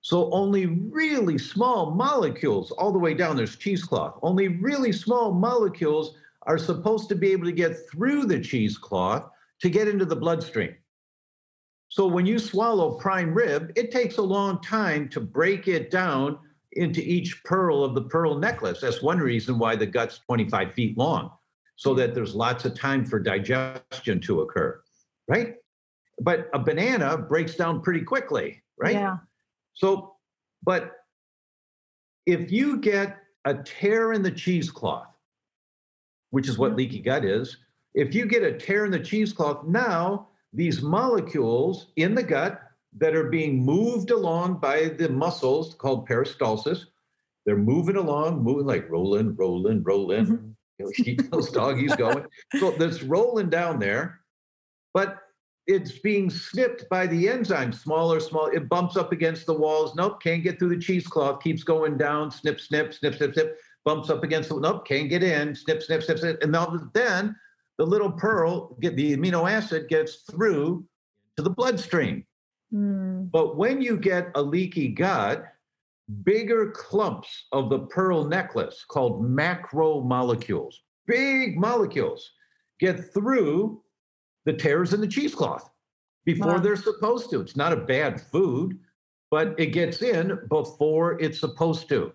So 0.07 0.31
only 0.31 0.67
really 0.67 1.37
small 1.37 1.91
molecules, 1.91 2.71
all 2.71 2.93
the 2.93 2.97
way 2.97 3.13
down, 3.13 3.35
there's 3.35 3.57
cheesecloth, 3.57 4.17
only 4.21 4.47
really 4.47 4.93
small 4.93 5.33
molecules 5.33 6.15
are 6.43 6.57
supposed 6.57 7.09
to 7.09 7.15
be 7.15 7.33
able 7.33 7.43
to 7.43 7.51
get 7.51 7.75
through 7.91 8.23
the 8.23 8.39
cheesecloth 8.39 9.29
to 9.59 9.69
get 9.69 9.89
into 9.89 10.05
the 10.05 10.15
bloodstream. 10.15 10.73
So 11.89 12.07
when 12.07 12.25
you 12.25 12.39
swallow 12.39 12.97
prime 12.97 13.33
rib, 13.33 13.73
it 13.75 13.91
takes 13.91 14.15
a 14.15 14.21
long 14.21 14.61
time 14.61 15.09
to 15.09 15.19
break 15.19 15.67
it 15.67 15.91
down 15.91 16.39
into 16.71 17.01
each 17.01 17.43
pearl 17.43 17.83
of 17.83 17.93
the 17.93 18.03
pearl 18.03 18.37
necklace. 18.37 18.79
That's 18.79 19.01
one 19.01 19.19
reason 19.19 19.59
why 19.59 19.75
the 19.75 19.87
gut's 19.87 20.19
25 20.19 20.73
feet 20.73 20.97
long, 20.97 21.31
so 21.75 21.93
that 21.95 22.15
there's 22.15 22.33
lots 22.33 22.63
of 22.63 22.79
time 22.79 23.03
for 23.03 23.19
digestion 23.19 24.21
to 24.21 24.39
occur, 24.39 24.81
right? 25.27 25.55
But 26.21 26.49
a 26.53 26.59
banana 26.59 27.17
breaks 27.17 27.55
down 27.55 27.81
pretty 27.81 28.05
quickly, 28.05 28.63
right? 28.77 28.93
Yeah. 28.93 29.17
So, 29.77 30.15
but 30.63 30.91
if 32.25 32.51
you 32.51 32.77
get 32.77 33.17
a 33.45 33.53
tear 33.63 34.11
in 34.11 34.21
the 34.21 34.31
cheesecloth, 34.31 35.07
which 36.31 36.47
is 36.47 36.57
what 36.57 36.69
mm-hmm. 36.71 36.77
leaky 36.79 36.99
gut 36.99 37.25
is. 37.25 37.57
If 37.93 38.13
you 38.13 38.25
get 38.25 38.43
a 38.43 38.57
tear 38.57 38.85
in 38.85 38.91
the 38.91 38.99
cheesecloth, 38.99 39.65
now 39.65 40.27
these 40.53 40.81
molecules 40.81 41.87
in 41.95 42.13
the 42.13 42.23
gut 42.23 42.61
that 42.97 43.15
are 43.15 43.29
being 43.29 43.63
moved 43.63 44.11
along 44.11 44.59
by 44.59 44.89
the 44.89 45.09
muscles 45.09 45.75
called 45.75 46.07
peristalsis, 46.07 46.85
they're 47.45 47.57
moving 47.57 47.95
along, 47.95 48.43
moving 48.43 48.65
like 48.65 48.89
rolling, 48.89 49.35
rolling, 49.35 49.83
rolling. 49.83 50.25
Mm-hmm. 50.25 50.49
You 50.79 50.85
know, 50.85 50.91
keep 50.95 51.31
those 51.31 51.49
doggies 51.49 51.95
going. 51.95 52.25
So 52.59 52.71
that's 52.71 53.01
rolling 53.01 53.49
down 53.49 53.79
there, 53.79 54.19
but 54.93 55.17
it's 55.67 55.99
being 55.99 56.29
snipped 56.29 56.89
by 56.89 57.07
the 57.07 57.29
enzyme, 57.29 57.73
smaller, 57.73 58.19
small. 58.19 58.47
It 58.47 58.69
bumps 58.69 58.95
up 58.95 59.11
against 59.11 59.45
the 59.45 59.53
walls. 59.53 59.95
Nope, 59.95 60.21
can't 60.21 60.43
get 60.43 60.57
through 60.57 60.69
the 60.69 60.81
cheesecloth. 60.81 61.43
Keeps 61.43 61.63
going 61.63 61.97
down. 61.97 62.31
Snip, 62.31 62.59
snip, 62.59 62.93
snip, 62.93 63.15
snip, 63.15 63.33
snip 63.33 63.57
bumps 63.87 64.09
up 64.09 64.21
against 64.21 64.49
the 64.49 64.59
nope, 64.59 64.85
can't 64.85 65.09
get 65.09 65.23
in, 65.23 65.55
snip, 65.55 65.81
snip, 65.81 66.03
snip, 66.03 66.19
snip. 66.19 66.43
And 66.43 66.53
then 66.93 67.33
the 67.77 67.85
little 67.85 68.11
pearl, 68.11 68.75
get 68.81 68.97
the 68.97 69.15
amino 69.15 69.49
acid 69.49 69.87
gets 69.87 70.23
through 70.29 70.85
to 71.37 71.41
the 71.41 71.49
bloodstream. 71.49 72.25
Mm. 72.73 73.31
But 73.31 73.55
when 73.55 73.81
you 73.81 73.97
get 73.97 74.31
a 74.35 74.41
leaky 74.41 74.89
gut, 74.89 75.45
bigger 76.23 76.71
clumps 76.71 77.45
of 77.53 77.69
the 77.69 77.79
pearl 77.79 78.25
necklace 78.25 78.83
called 78.85 79.23
macromolecules, 79.23 80.73
big 81.05 81.57
molecules, 81.57 82.33
get 82.81 83.13
through 83.13 83.81
the 84.47 84.53
tears 84.53 84.93
in 84.93 85.01
the 85.01 85.07
cheesecloth 85.07 85.69
before 86.25 86.53
wow. 86.53 86.59
they're 86.59 86.77
supposed 86.77 87.29
to. 87.29 87.41
It's 87.41 87.57
not 87.57 87.73
a 87.73 87.75
bad 87.75 88.19
food, 88.19 88.79
but 89.29 89.59
it 89.59 89.67
gets 89.67 90.01
in 90.01 90.39
before 90.47 91.19
it's 91.21 91.39
supposed 91.39 91.89
to 91.89 92.13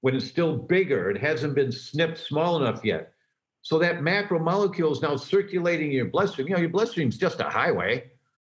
when 0.00 0.16
it's 0.16 0.26
still 0.26 0.56
bigger. 0.56 1.10
It 1.10 1.20
hasn't 1.20 1.54
been 1.54 1.70
snipped 1.70 2.16
small 2.16 2.56
enough 2.56 2.82
yet. 2.82 3.12
So 3.60 3.78
that 3.80 3.96
macromolecule 3.96 4.90
is 4.90 5.02
now 5.02 5.16
circulating 5.16 5.88
in 5.88 5.96
your 5.96 6.06
bloodstream. 6.06 6.48
You 6.48 6.54
know, 6.54 6.60
your 6.60 6.70
bloodstream 6.70 7.10
is 7.10 7.18
just 7.18 7.40
a 7.40 7.44
highway. 7.44 8.10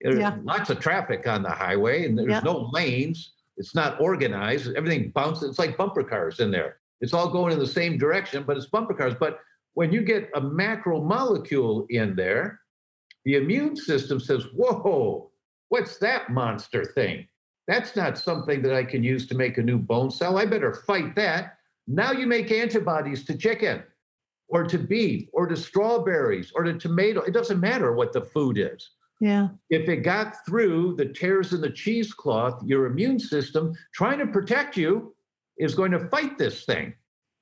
There's 0.02 0.20
yeah. 0.20 0.38
lots 0.44 0.70
of 0.70 0.80
traffic 0.80 1.28
on 1.28 1.42
the 1.42 1.50
highway, 1.50 2.06
and 2.06 2.16
there's 2.16 2.30
yeah. 2.30 2.42
no 2.42 2.70
lanes. 2.72 3.32
It's 3.58 3.74
not 3.74 4.00
organized. 4.00 4.76
Everything 4.76 5.10
bounces. 5.10 5.50
It's 5.50 5.60
like 5.60 5.76
bumper 5.76 6.04
cars 6.04 6.40
in 6.40 6.52
there. 6.52 6.78
It's 7.02 7.14
all 7.14 7.30
going 7.30 7.52
in 7.52 7.58
the 7.58 7.66
same 7.66 7.98
direction, 7.98 8.44
but 8.46 8.58
it's 8.58 8.68
bumper 8.68 8.94
cars. 8.94 9.16
But 9.20 9.40
when 9.74 9.92
you 9.92 10.04
get 10.04 10.30
a 10.36 10.42
macromolecule 10.42 11.88
in 11.90 12.16
there, 12.16 12.60
the 13.28 13.36
immune 13.36 13.76
system 13.76 14.22
says, 14.22 14.46
Whoa, 14.56 15.30
what's 15.68 15.98
that 15.98 16.30
monster 16.30 16.86
thing? 16.86 17.28
That's 17.68 17.94
not 17.94 18.18
something 18.18 18.62
that 18.62 18.74
I 18.74 18.86
can 18.86 19.04
use 19.04 19.28
to 19.28 19.36
make 19.36 19.58
a 19.58 19.62
new 19.62 19.78
bone 19.78 20.10
cell. 20.10 20.38
I 20.38 20.46
better 20.46 20.74
fight 20.74 21.14
that. 21.18 21.58
Now 21.88 22.14
you 22.14 22.26
make 22.26 22.54
antibodies 22.54 23.26
to 23.26 23.38
chicken 23.38 23.84
or 24.48 24.64
to 24.64 24.78
beef 24.78 25.28
or 25.34 25.46
to 25.46 25.58
strawberries 25.58 26.54
or 26.56 26.64
to 26.64 26.80
tomato. 26.80 27.20
It 27.20 27.34
doesn't 27.34 27.60
matter 27.60 27.92
what 27.92 28.14
the 28.14 28.22
food 28.22 28.58
is. 28.58 28.92
Yeah. 29.20 29.50
If 29.70 29.90
it 29.90 30.04
got 30.04 30.46
through 30.46 30.96
the 30.96 31.08
tears 31.08 31.52
in 31.52 31.60
the 31.60 31.70
cheesecloth, 31.70 32.64
your 32.64 32.86
immune 32.86 33.20
system 33.20 33.74
trying 33.94 34.20
to 34.20 34.28
protect 34.28 34.78
you 34.78 35.14
is 35.58 35.76
going 35.76 35.92
to 35.92 36.08
fight 36.08 36.38
this 36.38 36.64
thing. 36.64 36.94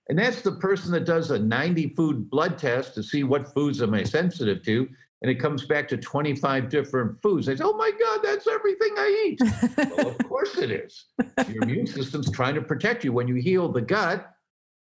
And 0.10 0.18
that's 0.18 0.42
the 0.42 0.54
person 0.54 0.92
that 0.94 1.06
does 1.06 1.30
a 1.30 1.38
90 1.38 1.90
food 1.90 2.28
blood 2.28 2.58
test 2.58 2.96
to 2.96 3.04
see 3.04 3.24
what 3.24 3.54
foods 3.54 3.84
am 3.84 3.94
I 3.94 4.04
sensitive 4.04 4.64
to 4.64 4.88
and 5.22 5.32
it 5.32 5.36
comes 5.36 5.66
back 5.66 5.88
to 5.88 5.98
25 5.98 6.70
different 6.70 7.22
foods. 7.22 7.48
They 7.48 7.56
say, 7.56 7.64
oh 7.64 7.76
my 7.78 7.92
God, 8.00 8.20
that's 8.24 8.48
everything 8.48 8.94
I 8.98 9.26
eat. 9.28 9.40
well, 9.98 10.10
of 10.10 10.18
course 10.28 10.58
it 10.58 10.72
is. 10.72 11.06
Your 11.48 11.64
immune 11.64 11.88
system's 11.88 12.30
trying 12.30 12.56
to 12.56 12.62
protect 12.62 13.04
you. 13.04 13.14
When 13.14 13.28
you 13.28 13.36
heal 13.36 13.72
the 13.72 13.82
gut, 13.82 14.32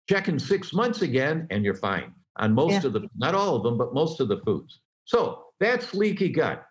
check 0.10 0.28
in 0.28 0.40
six 0.40 0.74
months 0.74 1.02
again, 1.02 1.48
and 1.50 1.64
you're 1.64 1.76
fine 1.76 2.14
on 2.38 2.54
most 2.54 2.72
yeah. 2.72 2.88
of 2.88 2.94
the, 2.94 3.08
not 3.18 3.36
all 3.36 3.56
of 3.56 3.64
them, 3.64 3.78
but 3.78 3.94
most 3.94 4.20
of 4.20 4.28
the 4.28 4.38
foods. 4.38 4.80
So 5.06 5.46
that's 5.60 5.94
leaky 5.94 6.30
gut. 6.30 6.66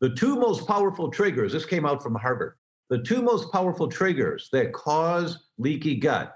The 0.00 0.14
two 0.14 0.36
most 0.36 0.66
powerful 0.66 1.10
triggers, 1.10 1.52
this 1.52 1.64
came 1.64 1.86
out 1.86 2.02
from 2.02 2.14
Harvard, 2.14 2.54
the 2.90 3.02
two 3.02 3.22
most 3.22 3.50
powerful 3.52 3.88
triggers 3.88 4.48
that 4.52 4.72
cause 4.72 5.46
leaky 5.58 5.96
gut 5.96 6.34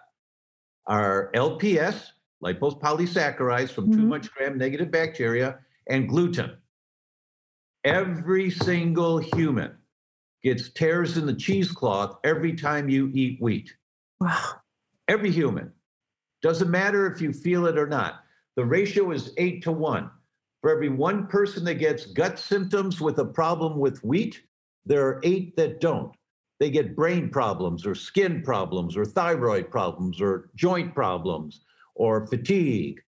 are 0.86 1.30
LPS, 1.34 2.08
lipopolysaccharides 2.42 3.70
from 3.70 3.88
mm-hmm. 3.88 4.00
too 4.00 4.06
much 4.06 4.30
gram 4.32 4.58
negative 4.58 4.90
bacteria, 4.90 5.58
and 5.90 6.08
gluten. 6.08 6.56
Every 7.84 8.50
single 8.50 9.18
human 9.18 9.76
gets 10.42 10.70
tears 10.70 11.18
in 11.18 11.26
the 11.26 11.34
cheesecloth 11.34 12.16
every 12.24 12.54
time 12.54 12.88
you 12.88 13.10
eat 13.12 13.42
wheat. 13.42 13.74
Wow. 14.20 14.52
Every 15.08 15.30
human. 15.30 15.72
Doesn't 16.42 16.70
matter 16.70 17.12
if 17.12 17.20
you 17.20 17.32
feel 17.32 17.66
it 17.66 17.76
or 17.76 17.86
not. 17.86 18.20
The 18.56 18.64
ratio 18.64 19.10
is 19.10 19.32
eight 19.36 19.62
to 19.64 19.72
one. 19.72 20.10
For 20.62 20.70
every 20.70 20.90
one 20.90 21.26
person 21.26 21.64
that 21.64 21.74
gets 21.74 22.06
gut 22.06 22.38
symptoms 22.38 23.00
with 23.00 23.18
a 23.18 23.24
problem 23.24 23.78
with 23.78 24.02
wheat, 24.04 24.42
there 24.86 25.06
are 25.06 25.20
eight 25.24 25.56
that 25.56 25.80
don't. 25.80 26.12
They 26.58 26.70
get 26.70 26.94
brain 26.94 27.30
problems 27.30 27.86
or 27.86 27.94
skin 27.94 28.42
problems 28.42 28.96
or 28.96 29.04
thyroid 29.06 29.70
problems 29.70 30.20
or 30.20 30.50
joint 30.54 30.94
problems 30.94 31.62
or 31.94 32.26
fatigue, 32.26 33.00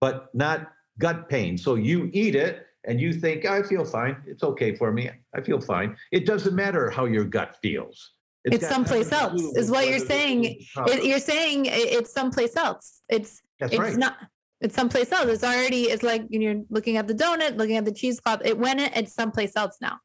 but 0.00 0.28
not 0.34 0.68
gut 1.00 1.28
pain. 1.28 1.58
So 1.58 1.74
you 1.74 2.08
eat 2.12 2.36
it 2.36 2.66
and 2.86 3.00
you 3.00 3.12
think, 3.12 3.44
I 3.44 3.62
feel 3.62 3.84
fine. 3.84 4.16
It's 4.26 4.44
okay 4.44 4.76
for 4.76 4.92
me. 4.92 5.10
I 5.34 5.40
feel 5.40 5.60
fine. 5.60 5.96
It 6.12 6.26
doesn't 6.26 6.54
matter 6.54 6.90
how 6.90 7.06
your 7.06 7.24
gut 7.24 7.56
feels. 7.60 8.12
It's, 8.44 8.66
someplace 8.66 9.12
else, 9.12 9.42
is 9.56 9.70
what 9.70 9.88
you're 9.88 9.98
saying. 9.98 10.44
It, 10.86 11.04
you're 11.04 11.18
saying 11.18 11.66
it's 11.66 12.12
someplace 12.12 12.56
else. 12.56 13.02
It's 13.08 13.42
That's 13.58 13.72
it's 13.72 13.80
right. 13.80 13.96
not. 13.96 14.16
It's 14.62 14.74
someplace 14.74 15.12
else. 15.12 15.28
It's 15.28 15.44
already. 15.44 15.84
It's 15.84 16.02
like 16.02 16.22
you're 16.30 16.62
looking 16.70 16.96
at 16.96 17.06
the 17.06 17.14
donut, 17.14 17.56
looking 17.56 17.76
at 17.76 17.84
the 17.84 17.92
cheesecloth. 17.92 18.40
It 18.44 18.56
went. 18.58 18.80
It, 18.80 18.92
it's 18.96 19.12
someplace 19.12 19.52
else 19.56 19.76
now. 19.82 19.98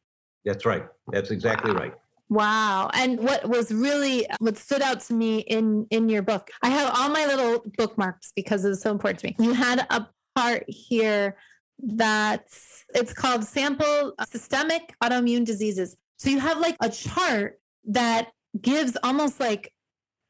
That's 0.44 0.66
right. 0.66 0.86
That's 1.14 1.32
exactly 1.32 1.72
Wow. 1.72 1.80
right. 1.80 1.94
Wow. 2.28 2.90
And 2.94 3.20
what 3.20 3.48
was 3.48 3.72
really 3.72 4.28
what 4.40 4.58
stood 4.58 4.82
out 4.82 5.00
to 5.08 5.14
me 5.14 5.40
in 5.40 5.88
in 5.92 6.10
your 6.10 6.22
book, 6.22 6.50
I 6.62 6.70
have 6.70 6.94
all 6.98 7.10
my 7.10 7.26
little 7.26 7.64
bookmarks 7.78 8.34
because 8.36 8.66
it's 8.66 8.82
so 8.82 8.92
important 8.92 9.20
to 9.20 9.28
me. 9.28 9.36
You 9.40 9.54
had 9.54 9.86
a 9.90 10.08
part 10.36 10.64
here 10.68 11.38
that's 11.80 12.86
it's 12.94 13.14
called 13.14 13.44
sample 13.44 14.14
systemic 14.28 14.94
autoimmune 15.04 15.46
diseases. 15.46 15.98
So 16.18 16.30
you 16.30 16.40
have 16.40 16.60
like 16.60 16.78
a 16.82 16.90
chart 16.90 17.60
that 17.86 18.30
gives 18.62 18.98
almost 19.04 19.40
like 19.40 19.74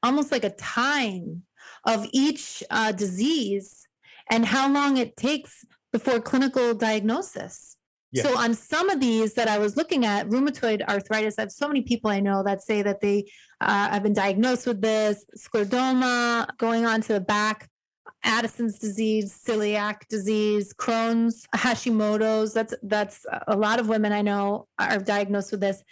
almost 0.01 0.31
like 0.31 0.43
a 0.43 0.49
time 0.51 1.43
of 1.85 2.07
each 2.11 2.63
uh, 2.69 2.91
disease 2.91 3.87
and 4.29 4.45
how 4.45 4.71
long 4.71 4.97
it 4.97 5.15
takes 5.15 5.65
before 5.91 6.19
clinical 6.19 6.73
diagnosis. 6.73 7.77
Yes. 8.11 8.25
So 8.25 8.37
on 8.37 8.53
some 8.53 8.89
of 8.89 8.99
these 8.99 9.33
that 9.33 9.47
I 9.47 9.57
was 9.57 9.75
looking 9.75 10.05
at, 10.05 10.27
rheumatoid 10.29 10.87
arthritis, 10.87 11.37
I 11.37 11.43
have 11.43 11.51
so 11.51 11.67
many 11.67 11.81
people 11.81 12.09
I 12.09 12.21
know 12.21 12.43
that 12.43 12.63
say 12.63 12.81
that 12.81 13.01
they 13.01 13.29
uh, 13.61 13.89
have 13.89 14.03
been 14.03 14.13
diagnosed 14.13 14.67
with 14.67 14.81
this, 14.81 15.25
scleroderma, 15.37 16.47
going 16.57 16.85
on 16.85 17.01
to 17.01 17.13
the 17.13 17.19
back, 17.19 17.69
Addison's 18.25 18.79
disease, 18.79 19.39
celiac 19.47 20.07
disease, 20.09 20.73
Crohn's, 20.73 21.47
Hashimoto's. 21.55 22.53
That's 22.53 22.73
that's 22.83 23.25
a 23.47 23.55
lot 23.55 23.79
of 23.79 23.87
women 23.87 24.11
I 24.11 24.21
know 24.21 24.67
are 24.77 24.99
diagnosed 24.99 25.51
with 25.51 25.61
this. 25.61 25.83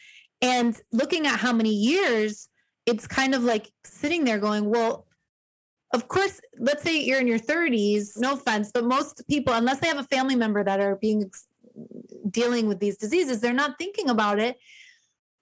And 0.41 0.75
looking 0.91 1.25
at 1.25 1.39
how 1.39 1.53
many 1.53 1.73
years, 1.73 2.49
it's 2.85 3.07
kind 3.07 3.33
of 3.33 3.43
like 3.43 3.71
sitting 3.85 4.25
there 4.25 4.39
going, 4.39 4.69
well, 4.69 5.07
of 5.93 6.07
course, 6.07 6.41
let's 6.57 6.83
say 6.83 6.99
you're 7.01 7.21
in 7.21 7.27
your 7.27 7.39
30s, 7.39 8.17
no 8.17 8.33
offense, 8.33 8.71
but 8.73 8.83
most 8.83 9.25
people, 9.29 9.53
unless 9.53 9.79
they 9.79 9.87
have 9.87 9.99
a 9.99 10.03
family 10.03 10.35
member 10.35 10.63
that 10.63 10.79
are 10.79 10.95
being 10.95 11.31
dealing 12.29 12.67
with 12.67 12.79
these 12.79 12.97
diseases, 12.97 13.39
they're 13.39 13.53
not 13.53 13.77
thinking 13.77 14.09
about 14.09 14.39
it 14.39 14.57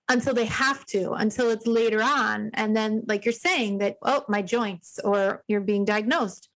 until 0.09 0.33
they 0.33 0.45
have 0.45 0.85
to, 0.87 1.13
until 1.13 1.49
it's 1.49 1.65
later 1.65 2.03
on. 2.03 2.51
And 2.53 2.75
then, 2.75 3.03
like 3.07 3.25
you're 3.25 3.31
saying, 3.31 3.77
that, 3.77 3.95
oh, 4.03 4.25
my 4.27 4.41
joints, 4.41 4.99
or 5.03 5.43
you're 5.47 5.61
being 5.61 5.85
diagnosed. 5.85 6.49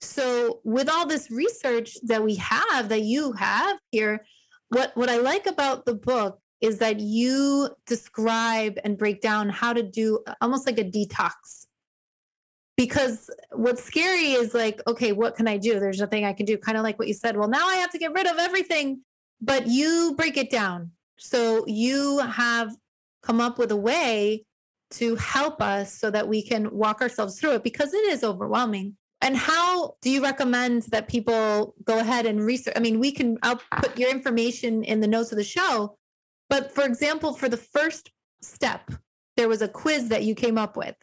So, 0.00 0.60
with 0.64 0.88
all 0.88 1.06
this 1.06 1.30
research 1.30 1.96
that 2.04 2.22
we 2.22 2.36
have, 2.36 2.88
that 2.88 3.02
you 3.02 3.32
have 3.32 3.78
here, 3.90 4.24
what, 4.68 4.96
what 4.96 5.08
I 5.08 5.18
like 5.18 5.46
about 5.46 5.86
the 5.86 5.94
book 5.94 6.38
is 6.60 6.78
that 6.78 7.00
you 7.00 7.70
describe 7.86 8.78
and 8.84 8.98
break 8.98 9.20
down 9.20 9.48
how 9.48 9.72
to 9.72 9.82
do 9.82 10.20
almost 10.40 10.66
like 10.66 10.78
a 10.78 10.84
detox. 10.84 11.66
Because 12.76 13.28
what's 13.52 13.82
scary 13.82 14.32
is 14.32 14.54
like, 14.54 14.80
okay, 14.86 15.10
what 15.10 15.34
can 15.34 15.48
I 15.48 15.56
do? 15.56 15.80
There's 15.80 15.98
nothing 15.98 16.24
I 16.24 16.32
can 16.32 16.46
do. 16.46 16.56
Kind 16.56 16.78
of 16.78 16.84
like 16.84 16.98
what 16.98 17.08
you 17.08 17.14
said. 17.14 17.36
Well, 17.36 17.48
now 17.48 17.66
I 17.66 17.76
have 17.76 17.90
to 17.90 17.98
get 17.98 18.12
rid 18.12 18.26
of 18.26 18.38
everything 18.38 19.00
but 19.40 19.66
you 19.66 20.14
break 20.16 20.36
it 20.36 20.50
down. 20.50 20.92
So 21.16 21.64
you 21.66 22.18
have 22.18 22.74
come 23.22 23.40
up 23.40 23.58
with 23.58 23.70
a 23.72 23.76
way 23.76 24.44
to 24.90 25.16
help 25.16 25.60
us 25.60 25.92
so 25.98 26.10
that 26.10 26.28
we 26.28 26.42
can 26.42 26.70
walk 26.70 27.00
ourselves 27.02 27.38
through 27.38 27.54
it 27.54 27.64
because 27.64 27.92
it 27.92 28.04
is 28.08 28.24
overwhelming. 28.24 28.96
And 29.20 29.36
how 29.36 29.96
do 30.00 30.10
you 30.10 30.22
recommend 30.22 30.82
that 30.84 31.08
people 31.08 31.74
go 31.84 31.98
ahead 31.98 32.24
and 32.24 32.40
research? 32.40 32.74
I 32.76 32.80
mean, 32.80 33.00
we 33.00 33.10
can, 33.10 33.38
I'll 33.42 33.60
put 33.76 33.98
your 33.98 34.10
information 34.10 34.84
in 34.84 35.00
the 35.00 35.08
notes 35.08 35.32
of 35.32 35.38
the 35.38 35.44
show. 35.44 35.96
But 36.48 36.72
for 36.72 36.84
example, 36.84 37.34
for 37.34 37.48
the 37.48 37.56
first 37.56 38.10
step, 38.42 38.90
there 39.36 39.48
was 39.48 39.60
a 39.60 39.68
quiz 39.68 40.08
that 40.08 40.24
you 40.24 40.34
came 40.34 40.56
up 40.56 40.76
with. 40.76 40.94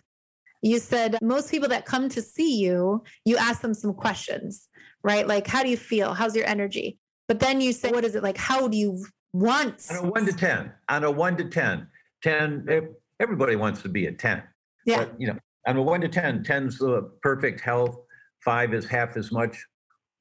You 0.62 0.80
said 0.80 1.18
most 1.22 1.52
people 1.52 1.70
that 1.70 1.86
come 1.86 2.10
to 2.10 2.22
see 2.22 2.58
you, 2.58 3.04
you 3.26 3.38
ask 3.38 3.62
them 3.62 3.74
some 3.74 3.94
questions, 3.94 4.68
right? 5.04 5.28
Like, 5.28 5.46
how 5.46 5.62
do 5.62 5.70
you 5.70 5.78
feel? 5.78 6.14
How's 6.14 6.36
your 6.36 6.48
energy? 6.48 6.98
But 7.28 7.40
then 7.40 7.62
you 7.62 7.74
say, 7.74 7.92
what 7.92 8.06
is 8.06 8.16
it 8.16 8.24
like? 8.24 8.38
How 8.38 8.68
do 8.68 8.78
you 8.78 9.06
want? 9.34 9.86
On 9.92 9.98
a 9.98 10.10
one 10.10 10.26
to 10.26 10.34
10, 10.34 10.72
on 10.90 11.04
a 11.04 11.12
one 11.12 11.38
to 11.38 11.46
10, 11.46 11.88
10, 12.24 12.66
eh, 12.70 12.82
everybody 13.20 13.56
wants 13.56 13.82
to 13.84 13.90
be 13.90 14.08
a 14.08 14.12
10. 14.12 14.42
Yeah. 14.86 14.98
But, 15.00 15.20
you 15.20 15.28
know, 15.28 15.38
on 15.68 15.78
a 15.78 15.82
one 15.82 16.02
to 16.02 16.08
10, 16.08 16.44
10's 16.44 16.80
the 16.80 17.12
perfect 17.22 17.62
health, 17.62 17.98
five 18.46 18.74
is 18.74 18.86
half 18.86 19.18
as 19.18 19.32
much. 19.32 19.66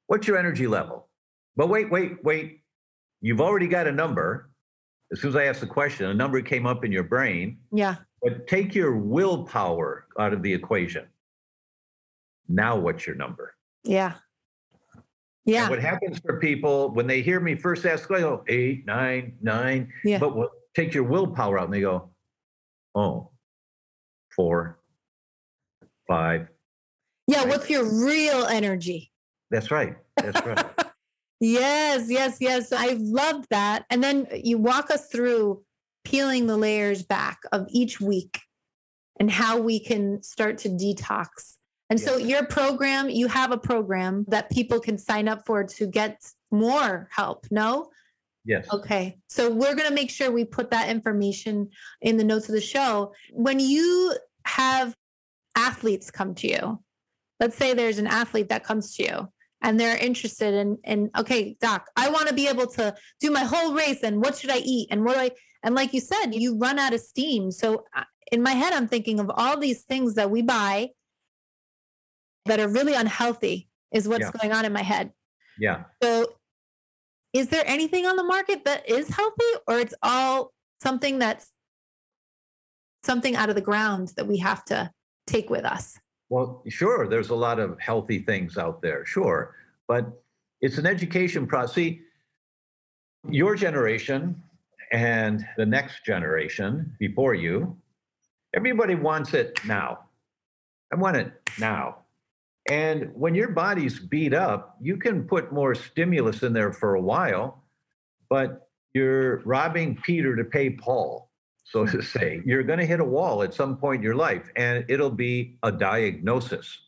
What's 0.07 0.27
your 0.27 0.37
energy 0.37 0.67
level? 0.67 1.07
But 1.55 1.69
wait, 1.69 1.89
wait, 1.89 2.21
wait. 2.23 2.61
You've 3.21 3.39
already 3.39 3.67
got 3.67 3.87
a 3.87 3.91
number. 3.91 4.49
As 5.11 5.21
soon 5.21 5.29
as 5.29 5.35
I 5.35 5.45
asked 5.45 5.61
the 5.61 5.67
question, 5.67 6.07
a 6.07 6.13
number 6.13 6.41
came 6.41 6.65
up 6.65 6.83
in 6.83 6.91
your 6.91 7.03
brain. 7.03 7.59
Yeah. 7.71 7.95
But 8.21 8.47
take 8.47 8.73
your 8.75 8.97
willpower 8.97 10.07
out 10.19 10.33
of 10.33 10.41
the 10.41 10.51
equation. 10.51 11.05
Now, 12.49 12.77
what's 12.77 13.05
your 13.07 13.15
number? 13.15 13.55
Yeah. 13.83 14.15
And 14.95 15.03
Yeah. 15.45 15.69
what 15.69 15.79
happens 15.79 16.19
for 16.19 16.39
people 16.39 16.89
when 16.89 17.05
they 17.07 17.21
hear 17.21 17.39
me 17.39 17.55
first 17.55 17.85
ask, 17.85 18.09
they 18.09 18.19
go 18.19 18.43
eight, 18.47 18.85
nine, 18.85 19.37
nine. 19.41 19.93
Yeah. 20.03 20.17
But 20.17 20.35
what, 20.35 20.51
take 20.75 20.93
your 20.93 21.03
willpower 21.03 21.59
out 21.59 21.65
and 21.65 21.73
they 21.73 21.81
go, 21.81 22.09
oh, 22.95 23.29
four, 24.35 24.79
five. 26.07 26.47
Yeah. 27.27 27.39
Right. 27.39 27.49
What's 27.49 27.69
your 27.69 27.83
real 28.05 28.45
energy? 28.45 29.11
That's 29.51 29.71
right. 29.71 29.95
That's 30.17 30.45
right. 30.45 30.65
Yes. 31.41 32.09
Yes. 32.09 32.37
Yes. 32.39 32.71
I 32.71 32.95
love 32.97 33.45
that. 33.49 33.85
And 33.89 34.01
then 34.01 34.25
you 34.33 34.57
walk 34.57 34.89
us 34.89 35.07
through 35.07 35.63
peeling 36.05 36.47
the 36.47 36.55
layers 36.55 37.03
back 37.03 37.39
of 37.51 37.67
each 37.69 37.99
week 37.99 38.39
and 39.19 39.29
how 39.29 39.59
we 39.59 39.77
can 39.77 40.23
start 40.23 40.57
to 40.59 40.69
detox. 40.69 41.55
And 41.89 41.99
so, 41.99 42.15
your 42.15 42.45
program, 42.45 43.09
you 43.09 43.27
have 43.27 43.51
a 43.51 43.57
program 43.57 44.25
that 44.29 44.49
people 44.49 44.79
can 44.79 44.97
sign 44.97 45.27
up 45.27 45.45
for 45.45 45.65
to 45.65 45.85
get 45.85 46.25
more 46.51 47.09
help. 47.11 47.45
No? 47.51 47.89
yes. 48.45 48.67
Okay. 48.71 49.17
So 49.27 49.51
we're 49.51 49.75
going 49.75 49.89
to 49.89 49.93
make 49.93 50.09
sure 50.09 50.31
we 50.31 50.45
put 50.45 50.71
that 50.71 50.89
information 50.89 51.69
in 52.01 52.17
the 52.17 52.23
notes 52.23 52.47
of 52.47 52.55
the 52.55 52.61
show. 52.61 53.13
When 53.33 53.59
you 53.59 54.15
have 54.45 54.95
athletes 55.55 56.11
come 56.11 56.33
to 56.35 56.47
you, 56.47 56.79
let's 57.39 57.57
say 57.57 57.73
there's 57.73 57.99
an 57.99 58.07
athlete 58.07 58.49
that 58.49 58.63
comes 58.63 58.95
to 58.95 59.03
you 59.03 59.27
and 59.61 59.79
they're 59.79 59.97
interested 59.97 60.53
in, 60.53 60.77
in 60.83 61.09
okay, 61.17 61.57
doc, 61.59 61.89
I 61.95 62.09
want 62.09 62.27
to 62.27 62.33
be 62.33 62.47
able 62.47 62.67
to 62.67 62.95
do 63.19 63.31
my 63.31 63.43
whole 63.43 63.73
race 63.73 64.03
and 64.03 64.21
what 64.21 64.37
should 64.37 64.51
I 64.51 64.57
eat 64.59 64.89
and 64.91 65.03
what 65.03 65.15
do 65.15 65.21
I, 65.21 65.31
and 65.63 65.73
like 65.75 65.93
you 65.93 66.01
said, 66.01 66.31
you 66.33 66.57
run 66.57 66.77
out 66.79 66.93
of 66.93 67.01
steam. 67.01 67.51
So 67.51 67.85
uh, 67.95 68.03
in 68.31 68.41
my 68.41 68.51
head, 68.51 68.73
I'm 68.73 68.87
thinking 68.87 69.19
of 69.19 69.31
all 69.33 69.57
these 69.57 69.83
things 69.83 70.15
that 70.15 70.29
we 70.29 70.41
buy 70.41 70.89
that 72.45 72.59
are 72.59 72.67
really 72.67 72.93
unhealthy 72.93 73.67
is 73.91 74.07
what's 74.07 74.21
Yeah. 74.21 74.31
going 74.39 74.53
on 74.53 74.65
in 74.65 74.73
my 74.73 74.83
head. 74.83 75.11
Yeah. 75.57 75.85
So, 76.01 76.35
is 77.33 77.47
there 77.49 77.63
anything 77.65 78.05
on 78.05 78.15
the 78.15 78.23
market 78.23 78.65
that 78.65 78.87
is 78.89 79.09
healthy, 79.09 79.51
or 79.67 79.77
it's 79.79 79.93
all 80.01 80.53
something 80.81 81.19
that's 81.19 81.49
something 83.03 83.35
out 83.35 83.49
of 83.49 83.55
the 83.55 83.61
ground 83.61 84.13
that 84.15 84.27
we 84.27 84.37
have 84.37 84.63
to 84.65 84.91
take 85.27 85.49
with 85.49 85.65
us? 85.65 85.97
Well, 86.29 86.63
sure, 86.67 87.07
there's 87.07 87.29
a 87.29 87.35
lot 87.35 87.59
of 87.59 87.79
healthy 87.79 88.19
things 88.19 88.57
out 88.57 88.81
there, 88.81 89.05
sure. 89.05 89.55
But 89.87 90.21
it's 90.61 90.77
an 90.77 90.85
education 90.85 91.45
process. 91.45 91.75
See, 91.75 92.01
your 93.29 93.55
generation 93.55 94.41
and 94.91 95.45
the 95.57 95.65
next 95.65 96.05
generation 96.05 96.95
before 96.99 97.33
you, 97.33 97.77
everybody 98.55 98.95
wants 98.95 99.33
it 99.33 99.59
now. 99.65 99.99
I 100.91 100.95
want 100.95 101.17
it 101.17 101.33
now. 101.59 101.97
And 102.69 103.11
when 103.13 103.35
your 103.35 103.49
body's 103.49 103.99
beat 103.99 104.33
up, 104.33 104.77
you 104.81 104.97
can 104.97 105.23
put 105.23 105.53
more 105.53 105.75
stimulus 105.75 106.41
in 106.41 106.53
there 106.53 106.73
for 106.73 106.95
a 106.95 107.01
while, 107.01 107.63
but 108.29 108.69
you're 108.93 109.41
robbing 109.41 109.97
Peter 110.03 110.35
to 110.35 110.43
pay 110.43 110.71
Paul, 110.71 111.24
so 111.65 111.85
to 111.85 112.01
say. 112.01 112.41
You're 112.45 112.63
going 112.63 112.79
to 112.79 112.85
hit 112.85 112.99
a 112.99 113.05
wall 113.05 113.43
at 113.43 113.53
some 113.53 113.75
point 113.77 113.99
in 113.99 114.03
your 114.03 114.15
life, 114.15 114.49
and 114.55 114.85
it'll 114.87 115.09
be 115.09 115.57
a 115.63 115.71
diagnosis. 115.71 116.79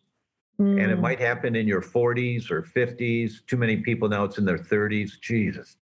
And 0.59 0.91
it 0.91 0.97
Mm, 0.97 1.01
might 1.01 1.19
happen 1.19 1.55
in 1.55 1.67
your 1.67 1.81
40s 1.81 2.49
or 2.51 2.61
50s. 2.63 3.45
Too 3.47 3.57
many 3.57 3.77
people 3.77 4.07
now, 4.09 4.23
it's 4.23 4.37
in 4.37 4.45
their 4.45 4.57
30s. 4.57 5.19
Jesus. 5.19 5.77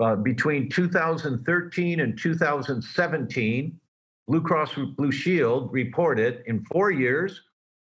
Uh, 0.00 0.16
between 0.16 0.68
2013 0.68 2.00
and 2.00 2.18
2017, 2.18 3.80
Blue 4.28 4.40
Cross 4.40 4.74
Blue 4.96 5.12
Shield 5.12 5.72
reported 5.72 6.42
in 6.46 6.64
four 6.64 6.90
years, 6.90 7.42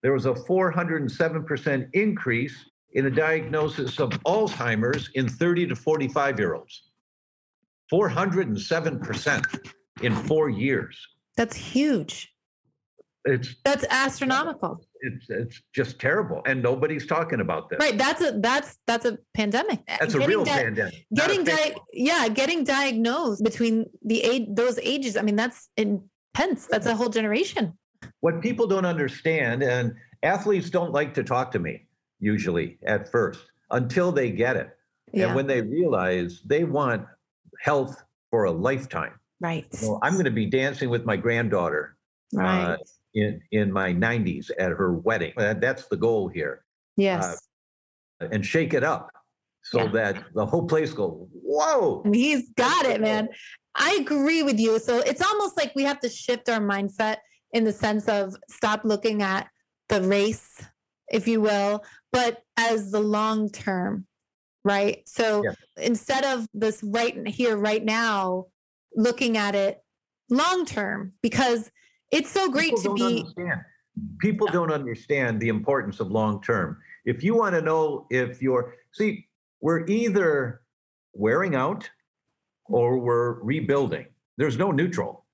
there 0.02 0.12
was 0.12 0.26
a 0.26 0.32
407% 0.34 1.88
increase 1.94 2.70
in 2.92 3.06
a 3.06 3.10
diagnosis 3.10 4.00
of 4.00 4.10
Alzheimer's 4.24 5.10
in 5.14 5.28
30 5.28 5.68
to 5.68 5.76
45 5.76 6.38
year 6.38 6.54
olds. 6.54 6.82
407% 7.92 9.70
in 10.02 10.14
four 10.14 10.48
years. 10.48 10.98
That's 11.36 11.56
huge. 11.56 12.30
It's 13.26 13.56
That's 13.64 13.84
astronomical. 13.88 14.84
it's 15.00 15.30
it's 15.30 15.62
just 15.74 15.98
terrible, 15.98 16.42
and 16.44 16.62
nobody's 16.62 17.06
talking 17.06 17.40
about 17.40 17.70
this. 17.70 17.78
Right. 17.80 17.96
That's 17.96 18.20
a 18.20 18.32
that's 18.38 18.76
that's 18.86 19.06
a 19.06 19.16
pandemic. 19.32 19.80
That's 19.86 20.12
a 20.12 20.18
real 20.18 20.44
di- 20.44 20.50
pandemic. 20.50 21.06
Getting 21.14 21.42
di- 21.44 21.74
yeah, 21.94 22.28
getting 22.28 22.64
diagnosed 22.64 23.42
between 23.42 23.86
the 24.04 24.22
age 24.22 24.46
those 24.50 24.78
ages. 24.80 25.16
I 25.16 25.22
mean, 25.22 25.36
that's 25.36 25.70
intense. 25.78 26.66
That's 26.66 26.86
a 26.86 26.94
whole 26.94 27.08
generation. 27.08 27.78
what 28.20 28.42
people 28.42 28.66
don't 28.66 28.84
understand, 28.84 29.62
and 29.62 29.94
athletes 30.22 30.68
don't 30.68 30.92
like 30.92 31.14
to 31.14 31.24
talk 31.24 31.50
to 31.52 31.58
me 31.58 31.86
usually 32.20 32.78
at 32.86 33.10
first 33.10 33.40
until 33.70 34.12
they 34.12 34.30
get 34.30 34.56
it. 34.56 34.68
Yeah. 35.14 35.26
And 35.26 35.34
when 35.34 35.46
they 35.46 35.62
realize 35.62 36.42
they 36.44 36.64
want 36.64 37.06
health 37.60 38.02
for 38.30 38.44
a 38.44 38.50
lifetime. 38.50 39.14
Right. 39.40 39.72
So 39.74 39.98
I'm 40.02 40.14
going 40.14 40.24
to 40.24 40.30
be 40.30 40.46
dancing 40.46 40.90
with 40.90 41.04
my 41.04 41.16
granddaughter 41.16 41.96
uh, 42.36 42.40
right. 42.40 42.78
in, 43.14 43.40
in 43.52 43.72
my 43.72 43.92
90s 43.92 44.50
at 44.58 44.70
her 44.70 44.94
wedding. 44.94 45.32
That's 45.36 45.86
the 45.86 45.96
goal 45.96 46.28
here. 46.28 46.64
Uh, 46.64 47.02
yes. 47.02 47.40
And 48.20 48.44
shake 48.44 48.74
it 48.74 48.84
up 48.84 49.10
so 49.62 49.84
Yeah. 49.84 49.88
that 49.92 50.24
the 50.34 50.46
whole 50.46 50.66
place 50.66 50.92
goes, 50.92 51.26
whoa. 51.32 52.02
And 52.04 52.14
he's 52.14 52.48
got 52.50 52.86
it, 52.86 53.00
man. 53.00 53.28
I 53.74 53.98
agree 54.00 54.42
with 54.42 54.60
you. 54.60 54.78
So 54.78 54.98
it's 54.98 55.22
almost 55.22 55.56
like 55.56 55.72
we 55.74 55.82
have 55.82 56.00
to 56.00 56.08
shift 56.08 56.48
our 56.48 56.60
mindset 56.60 57.16
in 57.52 57.64
the 57.64 57.72
sense 57.72 58.08
of 58.08 58.34
stop 58.48 58.82
looking 58.84 59.22
at 59.22 59.48
the 59.88 60.02
race, 60.02 60.62
if 61.10 61.26
you 61.26 61.40
will, 61.40 61.84
but 62.12 62.42
as 62.56 62.90
the 62.90 63.00
long 63.00 63.50
term, 63.50 64.06
right? 64.64 65.02
So 65.06 65.42
Yeah. 65.44 65.54
instead 65.76 66.24
of 66.24 66.46
this 66.54 66.82
right 66.84 67.26
here, 67.26 67.56
right 67.56 67.84
now, 67.84 68.46
looking 68.96 69.36
at 69.36 69.54
it 69.54 69.82
long 70.30 70.64
term, 70.66 71.12
because 71.22 71.70
it's 72.10 72.30
so 72.30 72.50
great 72.50 72.74
People 72.74 72.78
to 72.78 72.88
don't 72.88 72.96
be. 72.96 73.20
understand. 73.20 73.60
People 74.18 74.46
don't 74.48 74.72
understand 74.72 75.40
the 75.40 75.48
importance 75.48 76.00
of 76.00 76.10
long 76.10 76.42
term. 76.42 76.78
If 77.04 77.22
you 77.22 77.36
want 77.36 77.54
to 77.54 77.62
know 77.62 78.06
if 78.10 78.42
you're, 78.42 78.74
see, 78.92 79.28
we're 79.60 79.86
either 79.86 80.62
wearing 81.12 81.54
out 81.54 81.88
or 82.66 82.98
we're 82.98 83.40
rebuilding. 83.42 84.06
There's 84.36 84.56
no 84.56 84.72
neutral. 84.72 85.24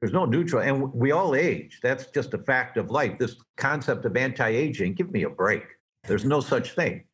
There's 0.00 0.12
no 0.12 0.24
neutral. 0.26 0.62
And 0.62 0.92
we 0.92 1.10
all 1.10 1.34
age. 1.34 1.80
That's 1.82 2.06
just 2.06 2.34
a 2.34 2.38
fact 2.38 2.76
of 2.76 2.90
life. 2.90 3.18
This 3.18 3.36
concept 3.56 4.04
of 4.04 4.16
anti 4.16 4.48
aging, 4.48 4.94
give 4.94 5.10
me 5.10 5.24
a 5.24 5.30
break. 5.30 5.64
There's 6.04 6.24
no 6.24 6.40
such 6.40 6.74
thing. 6.74 7.04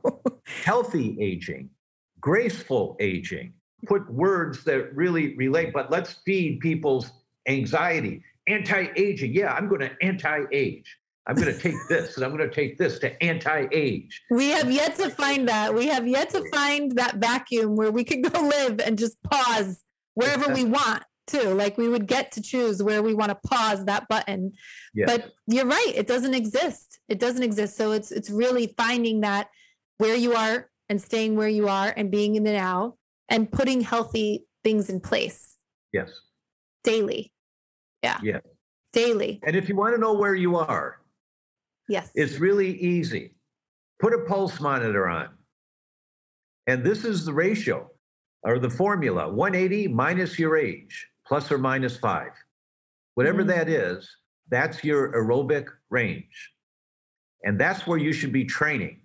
Healthy 0.64 1.16
aging, 1.20 1.70
graceful 2.20 2.96
aging, 3.00 3.54
put 3.86 4.10
words 4.10 4.64
that 4.64 4.94
really 4.94 5.36
relate, 5.36 5.72
but 5.72 5.90
let's 5.90 6.14
feed 6.24 6.60
people's 6.60 7.10
anxiety. 7.48 8.22
Anti 8.46 8.88
aging. 8.96 9.34
Yeah, 9.34 9.52
I'm 9.52 9.68
going 9.68 9.80
to 9.80 9.90
anti 10.02 10.44
age. 10.52 10.98
I'm 11.26 11.36
going 11.36 11.54
to 11.54 11.58
take 11.58 11.76
this 11.88 12.16
and 12.16 12.24
I'm 12.24 12.36
going 12.36 12.48
to 12.48 12.54
take 12.54 12.76
this 12.76 12.98
to 12.98 13.22
anti 13.22 13.66
age. 13.72 14.22
We 14.30 14.50
have 14.50 14.70
yet 14.70 14.96
to 14.96 15.08
find 15.10 15.48
that. 15.48 15.74
We 15.74 15.86
have 15.86 16.06
yet 16.06 16.30
to 16.30 16.48
find 16.50 16.92
that 16.98 17.16
vacuum 17.16 17.76
where 17.76 17.90
we 17.90 18.04
can 18.04 18.22
go 18.22 18.40
live 18.40 18.80
and 18.80 18.98
just 18.98 19.22
pause 19.22 19.82
wherever 20.14 20.52
we 20.52 20.64
want 20.64 21.02
to. 21.28 21.54
Like 21.54 21.78
we 21.78 21.88
would 21.88 22.06
get 22.06 22.32
to 22.32 22.42
choose 22.42 22.82
where 22.82 23.02
we 23.02 23.14
want 23.14 23.30
to 23.30 23.48
pause 23.48 23.86
that 23.86 24.06
button. 24.08 24.52
Yes. 24.94 25.10
But 25.10 25.32
you're 25.46 25.66
right, 25.66 25.92
it 25.94 26.06
doesn't 26.06 26.34
exist. 26.34 26.98
It 27.08 27.18
doesn't 27.18 27.42
exist. 27.42 27.76
So 27.76 27.92
it's 27.92 28.12
it's 28.12 28.28
really 28.28 28.74
finding 28.76 29.20
that 29.22 29.48
where 29.96 30.16
you 30.16 30.34
are 30.34 30.68
and 30.88 31.00
staying 31.00 31.36
where 31.36 31.48
you 31.48 31.68
are 31.68 31.92
and 31.96 32.10
being 32.10 32.34
in 32.34 32.44
the 32.44 32.52
now 32.52 32.96
and 33.28 33.50
putting 33.50 33.80
healthy 33.80 34.46
things 34.62 34.88
in 34.88 35.00
place 35.00 35.56
yes. 35.92 36.10
daily. 36.82 37.32
Yeah. 38.02 38.18
Yeah. 38.22 38.40
Daily. 38.92 39.40
And 39.44 39.56
if 39.56 39.68
you 39.68 39.76
want 39.76 39.94
to 39.94 40.00
know 40.00 40.12
where 40.14 40.34
you 40.34 40.56
are, 40.56 41.00
Yes. 41.88 42.10
It's 42.14 42.38
really 42.38 42.78
easy. 42.78 43.34
Put 44.00 44.14
a 44.14 44.20
pulse 44.20 44.60
monitor 44.60 45.08
on. 45.08 45.28
And 46.66 46.82
this 46.82 47.04
is 47.04 47.24
the 47.24 47.32
ratio 47.32 47.90
or 48.42 48.58
the 48.58 48.70
formula 48.70 49.28
180 49.30 49.88
minus 49.88 50.38
your 50.38 50.56
age, 50.56 51.06
plus 51.26 51.52
or 51.52 51.58
minus 51.58 51.96
five. 51.98 52.32
Whatever 53.14 53.42
Mm. 53.42 53.48
that 53.48 53.68
is, 53.68 54.08
that's 54.48 54.82
your 54.82 55.12
aerobic 55.12 55.68
range. 55.90 56.52
And 57.44 57.60
that's 57.60 57.86
where 57.86 57.98
you 57.98 58.12
should 58.12 58.32
be 58.32 58.44
training 58.44 59.02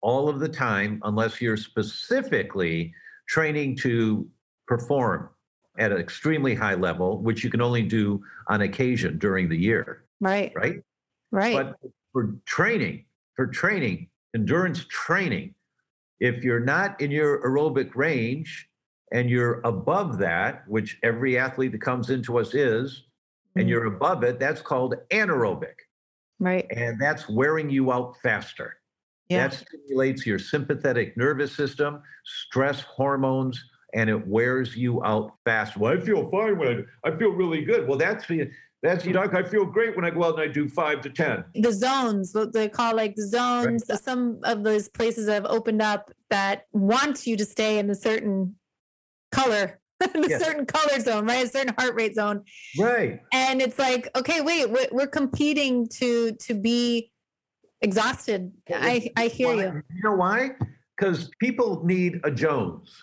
all 0.00 0.28
of 0.28 0.40
the 0.40 0.48
time, 0.48 1.00
unless 1.04 1.40
you're 1.40 1.56
specifically 1.56 2.94
training 3.36 3.74
to 3.74 4.28
perform 4.66 5.30
at 5.78 5.90
an 5.90 5.96
extremely 5.98 6.54
high 6.54 6.74
level, 6.74 7.18
which 7.22 7.42
you 7.42 7.48
can 7.48 7.62
only 7.62 7.80
do 7.82 8.22
on 8.48 8.60
occasion 8.60 9.16
during 9.18 9.48
the 9.48 9.56
year, 9.56 10.04
right. 10.20 10.52
right? 10.54 10.76
Right. 11.30 11.56
But 11.56 11.90
for 12.12 12.36
training, 12.44 13.06
for 13.34 13.46
training, 13.46 14.08
endurance 14.34 14.84
training, 14.90 15.54
if 16.20 16.44
you're 16.44 16.60
not 16.60 17.00
in 17.00 17.10
your 17.10 17.42
aerobic 17.48 17.94
range 17.94 18.68
and 19.12 19.30
you're 19.30 19.62
above 19.64 20.18
that, 20.18 20.68
which 20.68 20.98
every 21.02 21.38
athlete 21.38 21.72
that 21.72 21.80
comes 21.80 22.10
into 22.10 22.38
us 22.38 22.52
is, 22.54 23.04
and 23.56 23.64
Mm. 23.66 23.70
you're 23.70 23.86
above 23.86 24.24
it, 24.24 24.38
that's 24.38 24.60
called 24.60 24.94
anaerobic. 25.10 25.74
right. 26.38 26.66
And 26.70 27.00
that's 27.00 27.28
wearing 27.30 27.70
you 27.70 27.92
out 27.92 28.16
faster. 28.22 28.76
Yeah. 29.28 29.48
That 29.48 29.54
stimulates 29.54 30.26
your 30.26 30.38
sympathetic 30.38 31.16
nervous 31.16 31.54
system, 31.56 32.02
stress 32.24 32.82
hormones, 32.82 33.62
and 33.94 34.10
it 34.10 34.26
wears 34.26 34.76
you 34.76 35.02
out 35.04 35.32
fast. 35.44 35.76
Well, 35.76 35.92
I 35.96 36.00
feel 36.00 36.28
fine 36.30 36.58
when 36.58 36.86
I, 37.04 37.08
I 37.10 37.16
feel 37.16 37.30
really 37.30 37.62
good. 37.62 37.88
Well, 37.88 37.98
that's 37.98 38.26
the 38.26 38.50
that's 38.82 39.04
you 39.06 39.12
know, 39.12 39.22
I 39.22 39.42
feel 39.44 39.64
great 39.64 39.94
when 39.94 40.04
I 40.04 40.10
go 40.10 40.24
out 40.24 40.34
and 40.40 40.42
I 40.42 40.52
do 40.52 40.68
five 40.68 41.00
to 41.02 41.10
ten. 41.10 41.44
the 41.54 41.72
zones, 41.72 42.32
what 42.34 42.52
they 42.52 42.68
call 42.68 42.96
like 42.96 43.14
the 43.14 43.26
zones. 43.28 43.84
Some 44.02 44.40
of 44.42 44.64
those 44.64 44.88
places 44.88 45.28
have 45.28 45.44
opened 45.46 45.80
up 45.80 46.10
that 46.30 46.66
want 46.72 47.26
you 47.26 47.36
to 47.36 47.44
stay 47.44 47.78
in 47.78 47.88
a 47.90 47.94
certain 47.94 48.56
color, 49.30 49.78
a 50.00 50.08
Yes. 50.28 50.42
certain 50.42 50.66
color 50.66 50.98
zone, 50.98 51.26
right? 51.26 51.46
A 51.46 51.48
certain 51.48 51.74
heart 51.78 51.94
rate 51.94 52.16
zone. 52.16 52.42
Right. 52.76 53.20
And 53.32 53.62
it's 53.62 53.78
like, 53.78 54.08
okay, 54.16 54.40
wait, 54.40 54.68
we're, 54.68 54.88
we're 54.90 55.06
competing 55.06 55.86
to 56.00 56.32
to 56.32 56.54
be 56.54 57.11
exhausted. 57.82 58.52
I 58.72 59.10
I 59.16 59.26
hear 59.28 59.48
Why? 59.48 59.54
you. 59.54 59.82
You 59.94 60.02
know 60.04 60.14
why? 60.16 60.50
Because 60.96 61.30
people 61.40 61.84
need 61.84 62.20
a 62.24 62.30
Jones. 62.30 62.94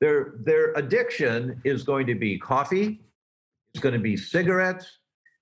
Their 0.00 0.34
their 0.44 0.72
addiction 0.72 1.60
is 1.64 1.82
going 1.84 2.06
to 2.08 2.14
be 2.14 2.38
coffee. 2.38 3.02
It's 3.74 3.82
going 3.82 3.94
to 3.94 4.00
be 4.00 4.16
cigarettes. 4.16 4.86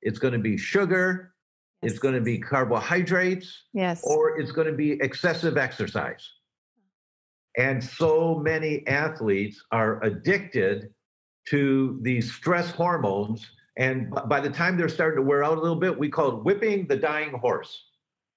It's 0.03 0.19
going 0.19 0.33
to 0.35 0.39
be 0.39 0.57
sugar. 0.57 1.35
It's 1.83 1.99
going 1.99 2.15
to 2.15 2.21
be 2.21 2.39
carbohydrates, 2.39 3.65
Yes. 3.73 4.03
or 4.05 4.39
it's 4.39 4.53
going 4.53 4.67
to 4.67 4.75
be 4.75 4.93
excessive 5.01 5.57
exercise. 5.57 6.29
And 7.57 7.83
so 7.83 8.39
many 8.39 8.87
athletes 8.87 9.65
are 9.73 10.03
addicted 10.05 10.91
to 11.49 11.99
these 12.03 12.33
stress 12.33 12.71
hormones. 12.71 13.51
And 13.79 14.11
by 14.29 14.41
the 14.41 14.51
time 14.51 14.77
they're 14.77 14.91
starting 14.91 15.17
to 15.17 15.23
wear 15.23 15.43
out 15.43 15.57
a 15.57 15.61
little 15.61 15.81
bit, 15.81 15.99
we 15.99 16.11
call 16.11 16.37
it 16.37 16.45
whipping 16.45 16.87
the 16.87 16.97
dying 16.97 17.31
horse. 17.33 17.87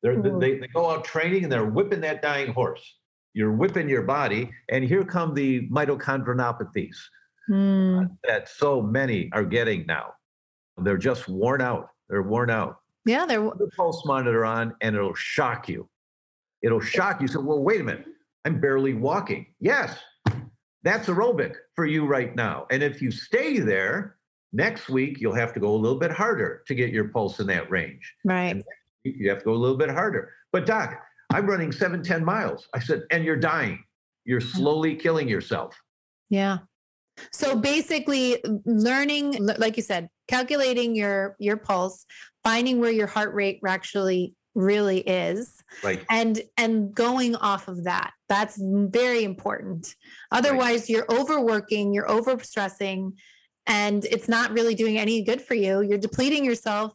They're, 0.04 0.20
Ooh. 0.20 0.40
they, 0.40 0.60
they 0.60 0.68
go 0.68 0.90
out 0.92 1.06
training 1.06 1.44
and 1.44 1.52
they're 1.52 1.66
whipping 1.66 2.02
that 2.02 2.22
dying 2.22 2.54
horse. 2.54 2.84
You're 3.34 3.54
whipping 3.54 3.90
your 3.90 4.04
body. 4.04 4.52
And 4.70 4.84
here 4.84 5.04
come 5.04 5.34
the 5.34 5.68
mitochondriopathies 5.70 6.98
Hmm. 7.48 8.04
that 8.26 8.48
so 8.48 8.82
many 8.82 9.30
are 9.34 9.44
getting 9.44 9.86
now. 9.86 10.14
They're 10.78 10.98
just 10.98 11.28
worn 11.28 11.62
out. 11.62 11.90
They're 12.10 12.24
worn 12.24 12.50
out. 12.50 12.78
Yeah, 13.06 13.26
they're 13.26 13.42
Put 13.42 13.58
the 13.60 13.70
pulse 13.76 14.06
monitor 14.06 14.46
on 14.46 14.74
and 14.82 14.96
it'll 14.96 15.14
shock 15.14 15.68
you. 15.68 15.90
It'll 16.62 16.80
shock 16.80 17.22
you. 17.22 17.28
So, 17.28 17.42
well, 17.42 17.60
wait 17.62 17.82
a 17.82 17.84
minute. 17.84 18.06
I'm 18.46 18.62
barely 18.62 18.94
walking. 18.94 19.48
Yes, 19.60 19.98
that's 20.84 21.08
aerobic 21.10 21.56
for 21.76 21.86
you 21.86 22.06
right 22.06 22.34
now. 22.36 22.66
And 22.72 22.82
if 22.82 23.02
you 23.02 23.12
stay 23.12 23.60
there, 23.60 24.18
next 24.54 24.88
week 24.90 25.20
you'll 25.20 25.36
have 25.36 25.54
to 25.54 25.60
go 25.60 25.74
a 25.74 25.76
little 25.76 26.00
bit 26.00 26.12
harder 26.12 26.64
to 26.68 26.76
get 26.76 26.92
your 26.92 27.10
pulse 27.10 27.40
in 27.42 27.48
that 27.48 27.70
range. 27.70 28.14
right. 28.24 28.64
You 29.04 29.30
have 29.30 29.40
to 29.40 29.46
go 29.46 29.54
a 29.54 29.56
little 29.56 29.78
bit 29.78 29.90
harder. 29.90 30.32
But, 30.52 30.66
Doc, 30.66 30.96
I'm 31.32 31.48
running 31.48 31.72
seven, 31.72 32.04
10 32.04 32.24
miles. 32.24 32.68
I 32.74 32.80
said, 32.80 33.04
and 33.12 33.24
you're 33.24 33.36
dying. 33.36 33.84
You're 34.26 34.40
mm-hmm. 34.40 34.58
slowly 34.58 34.96
killing 34.96 35.28
yourself. 35.28 35.76
Yeah. 36.30 36.60
So 37.32 37.56
basically 37.56 38.44
learning 38.66 39.46
like 39.58 39.78
you 39.78 39.84
said, 39.84 40.10
calculating 40.28 40.96
your 40.96 41.36
your 41.40 41.58
pulse, 41.58 42.06
finding 42.44 42.80
where 42.80 42.92
your 42.92 43.08
heart 43.08 43.34
rate 43.34 43.60
actually 43.68 44.34
really 44.56 45.00
is 45.00 45.64
Right. 45.84 46.04
and 46.10 46.42
and 46.58 46.94
going 46.94 47.36
off 47.36 47.68
of 47.68 47.84
that. 47.84 48.14
That's 48.30 48.60
very 48.60 49.24
important. 49.24 49.96
Otherwise 50.32 50.90
you're 50.90 51.06
overworking, 51.12 51.94
you're 51.94 52.08
overstressing 52.08 53.14
and 53.68 54.06
it's 54.06 54.28
not 54.28 54.52
really 54.52 54.76
doing 54.76 54.98
any 54.98 55.24
good 55.24 55.42
for 55.42 55.54
you. 55.54 55.82
You're 55.82 55.98
depleting 55.98 56.44
yourself 56.44 56.94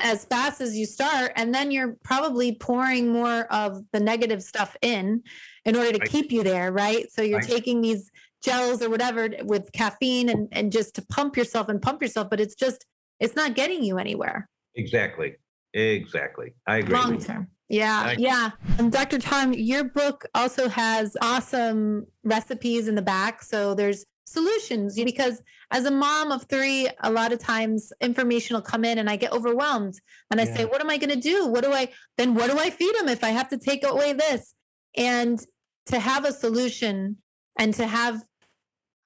as 0.00 0.24
fast 0.24 0.60
as 0.60 0.76
you 0.76 0.86
start 0.86 1.32
and 1.36 1.54
then 1.54 1.70
you're 1.70 1.96
probably 2.04 2.54
pouring 2.54 3.08
more 3.08 3.44
of 3.52 3.82
the 3.92 4.00
negative 4.00 4.42
stuff 4.42 4.76
in 4.82 5.22
in 5.64 5.76
order 5.76 5.92
to 5.92 5.98
Right. 5.98 6.10
keep 6.10 6.32
you 6.32 6.42
there 6.42 6.72
right 6.72 7.10
so 7.12 7.22
you're 7.22 7.38
Right. 7.40 7.48
taking 7.48 7.80
these 7.82 8.10
gels 8.42 8.82
or 8.82 8.88
whatever 8.88 9.28
with 9.42 9.70
caffeine 9.72 10.28
and, 10.28 10.48
and 10.52 10.72
just 10.72 10.94
to 10.94 11.02
pump 11.02 11.36
yourself 11.36 11.68
and 11.68 11.80
pump 11.82 12.00
yourself 12.02 12.28
but 12.30 12.40
it's 12.40 12.54
just 12.54 12.86
it's 13.18 13.36
not 13.36 13.54
getting 13.54 13.82
you 13.82 13.98
anywhere 13.98 14.48
Exactly. 14.76 15.34
Exactly. 15.74 16.54
I 16.66 16.78
agree. 16.78 16.94
long 16.94 17.20
term 17.20 17.48
yeah 17.68 18.14
yeah 18.18 18.50
and 18.78 18.90
dr 18.90 19.16
tom 19.20 19.52
your 19.52 19.84
book 19.84 20.26
also 20.34 20.68
has 20.68 21.16
awesome 21.22 22.06
recipes 22.24 22.88
in 22.88 22.94
the 22.96 23.02
back 23.02 23.42
so 23.42 23.74
there's 23.74 24.04
solutions 24.30 24.94
because 24.94 25.42
as 25.72 25.84
a 25.86 25.90
mom 25.90 26.30
of 26.30 26.44
three 26.44 26.88
a 27.00 27.10
lot 27.10 27.32
of 27.32 27.38
times 27.38 27.92
information 28.00 28.54
will 28.54 28.62
come 28.62 28.84
in 28.84 28.98
and 28.98 29.10
i 29.10 29.16
get 29.16 29.32
overwhelmed 29.32 29.94
and 30.30 30.40
i 30.40 30.44
say 30.44 30.64
what 30.64 30.80
am 30.80 30.88
i 30.88 30.96
going 30.96 31.10
to 31.10 31.16
do 31.32 31.46
what 31.48 31.64
do 31.64 31.72
i 31.72 31.88
then 32.16 32.34
what 32.34 32.50
do 32.50 32.58
i 32.58 32.70
feed 32.70 32.94
them 32.96 33.08
if 33.08 33.24
i 33.24 33.30
have 33.30 33.48
to 33.48 33.58
take 33.58 33.84
away 33.84 34.12
this 34.12 34.54
and 34.96 35.44
to 35.86 35.98
have 35.98 36.24
a 36.24 36.32
solution 36.32 37.16
and 37.58 37.74
to 37.74 37.86
have 37.86 38.22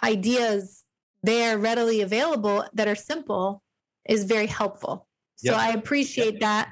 ideas 0.02 0.84
there 1.22 1.58
readily 1.58 2.02
available 2.02 2.64
that 2.74 2.86
are 2.86 2.94
simple 2.94 3.62
is 4.08 4.24
very 4.24 4.46
helpful 4.46 5.06
so 5.36 5.52
Yep. 5.52 5.60
i 5.60 5.68
appreciate 5.72 6.40
that 6.40 6.68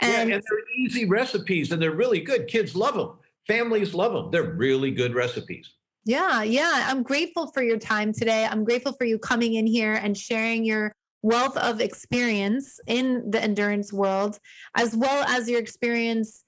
Yeah, 0.00 0.20
and 0.20 0.32
and 0.32 0.42
they're 0.48 0.68
easy 0.78 1.04
recipes 1.06 1.72
and 1.72 1.80
they're 1.80 1.94
really 2.04 2.20
good. 2.20 2.46
Kids 2.48 2.76
love 2.76 2.94
them. 2.94 3.10
Families 3.46 3.94
love 3.94 4.12
them. 4.12 4.30
They're 4.30 4.52
really 4.66 4.90
good 4.90 5.14
recipes. 5.14 5.66
Yeah, 6.06 6.44
yeah. 6.44 6.86
I'm 6.86 7.02
grateful 7.02 7.48
for 7.48 7.64
your 7.64 7.78
time 7.78 8.12
today. 8.12 8.46
I'm 8.48 8.62
grateful 8.62 8.92
for 8.92 9.04
you 9.04 9.18
coming 9.18 9.54
in 9.54 9.66
here 9.66 9.94
and 9.94 10.16
sharing 10.16 10.64
your 10.64 10.94
wealth 11.22 11.56
of 11.56 11.80
experience 11.80 12.78
in 12.86 13.28
the 13.28 13.42
endurance 13.42 13.92
world, 13.92 14.38
as 14.76 14.94
well 14.94 15.24
as 15.26 15.50
your 15.50 15.58
experience 15.58 16.44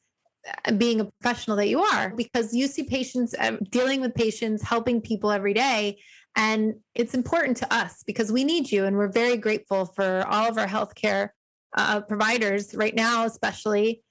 uh, 0.64 0.70
being 0.70 1.00
a 1.00 1.06
professional 1.20 1.56
that 1.56 1.66
you 1.66 1.82
are, 1.82 2.14
because 2.14 2.54
you 2.54 2.68
see 2.68 2.84
patients, 2.84 3.34
uh, 3.36 3.56
dealing 3.70 4.00
with 4.00 4.14
patients, 4.14 4.62
helping 4.62 5.00
people 5.00 5.32
every 5.32 5.54
day. 5.54 5.98
And 6.36 6.74
it's 6.94 7.14
important 7.14 7.56
to 7.56 7.74
us 7.74 8.04
because 8.06 8.30
we 8.30 8.44
need 8.44 8.70
you. 8.70 8.84
And 8.84 8.96
we're 8.96 9.10
very 9.10 9.36
grateful 9.36 9.86
for 9.86 10.24
all 10.28 10.48
of 10.48 10.56
our 10.56 10.68
healthcare 10.68 11.30
uh, 11.76 12.02
providers 12.02 12.76
right 12.76 12.94
now, 12.94 13.24
especially 13.24 14.04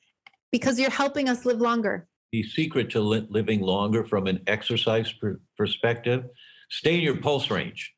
because 0.51 0.77
you're 0.77 0.89
helping 0.89 1.29
us 1.29 1.45
live 1.45 1.61
longer. 1.61 2.05
The 2.31 2.43
secret 2.43 2.89
to 2.91 2.99
li- 2.99 3.27
living 3.29 3.61
longer 3.61 4.03
from 4.03 4.27
an 4.27 4.41
exercise 4.47 5.11
per- 5.13 5.39
perspective, 5.57 6.25
stay 6.69 6.95
in 6.95 7.01
your 7.01 7.17
pulse 7.17 7.49
range. 7.49 7.93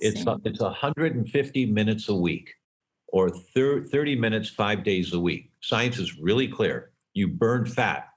It's 0.00 0.24
Same. 0.24 0.40
it's 0.44 0.60
150 0.60 1.66
minutes 1.66 2.08
a 2.08 2.14
week 2.14 2.52
or 3.08 3.30
thir- 3.30 3.84
30 3.84 4.16
minutes 4.16 4.48
5 4.48 4.82
days 4.82 5.12
a 5.12 5.20
week. 5.20 5.50
Science 5.60 5.98
is 5.98 6.18
really 6.18 6.48
clear. 6.48 6.90
You 7.14 7.28
burn 7.28 7.66
fat. 7.66 8.08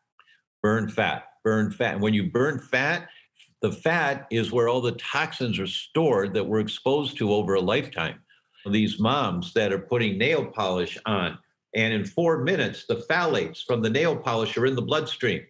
Burn 0.63 0.89
fat. 0.89 1.25
Burn 1.43 1.71
fat. 1.71 1.93
And 1.93 2.01
when 2.03 2.13
you 2.13 2.29
burn 2.31 2.59
fat, 2.59 3.09
the 3.61 3.71
fat 3.71 4.27
is 4.31 4.51
where 4.51 4.67
all 4.67 4.81
the 4.81 4.93
toxins 4.93 5.59
are 5.59 5.67
stored 5.67 6.33
that 6.33 6.43
we're 6.43 6.59
exposed 6.59 7.17
to 7.17 7.31
over 7.31 7.53
a 7.53 7.61
lifetime. 7.61 8.19
These 8.69 8.99
moms 8.99 9.53
that 9.53 9.71
are 9.71 9.79
putting 9.79 10.17
nail 10.17 10.45
polish 10.45 10.97
on 11.05 11.37
and 11.73 11.93
in 11.93 12.03
4 12.03 12.43
minutes 12.43 12.85
the 12.85 12.97
phthalates 13.09 13.63
from 13.63 13.81
the 13.81 13.89
nail 13.89 14.15
polish 14.15 14.57
are 14.57 14.65
in 14.65 14.75
the 14.75 14.81
bloodstream 14.81 15.41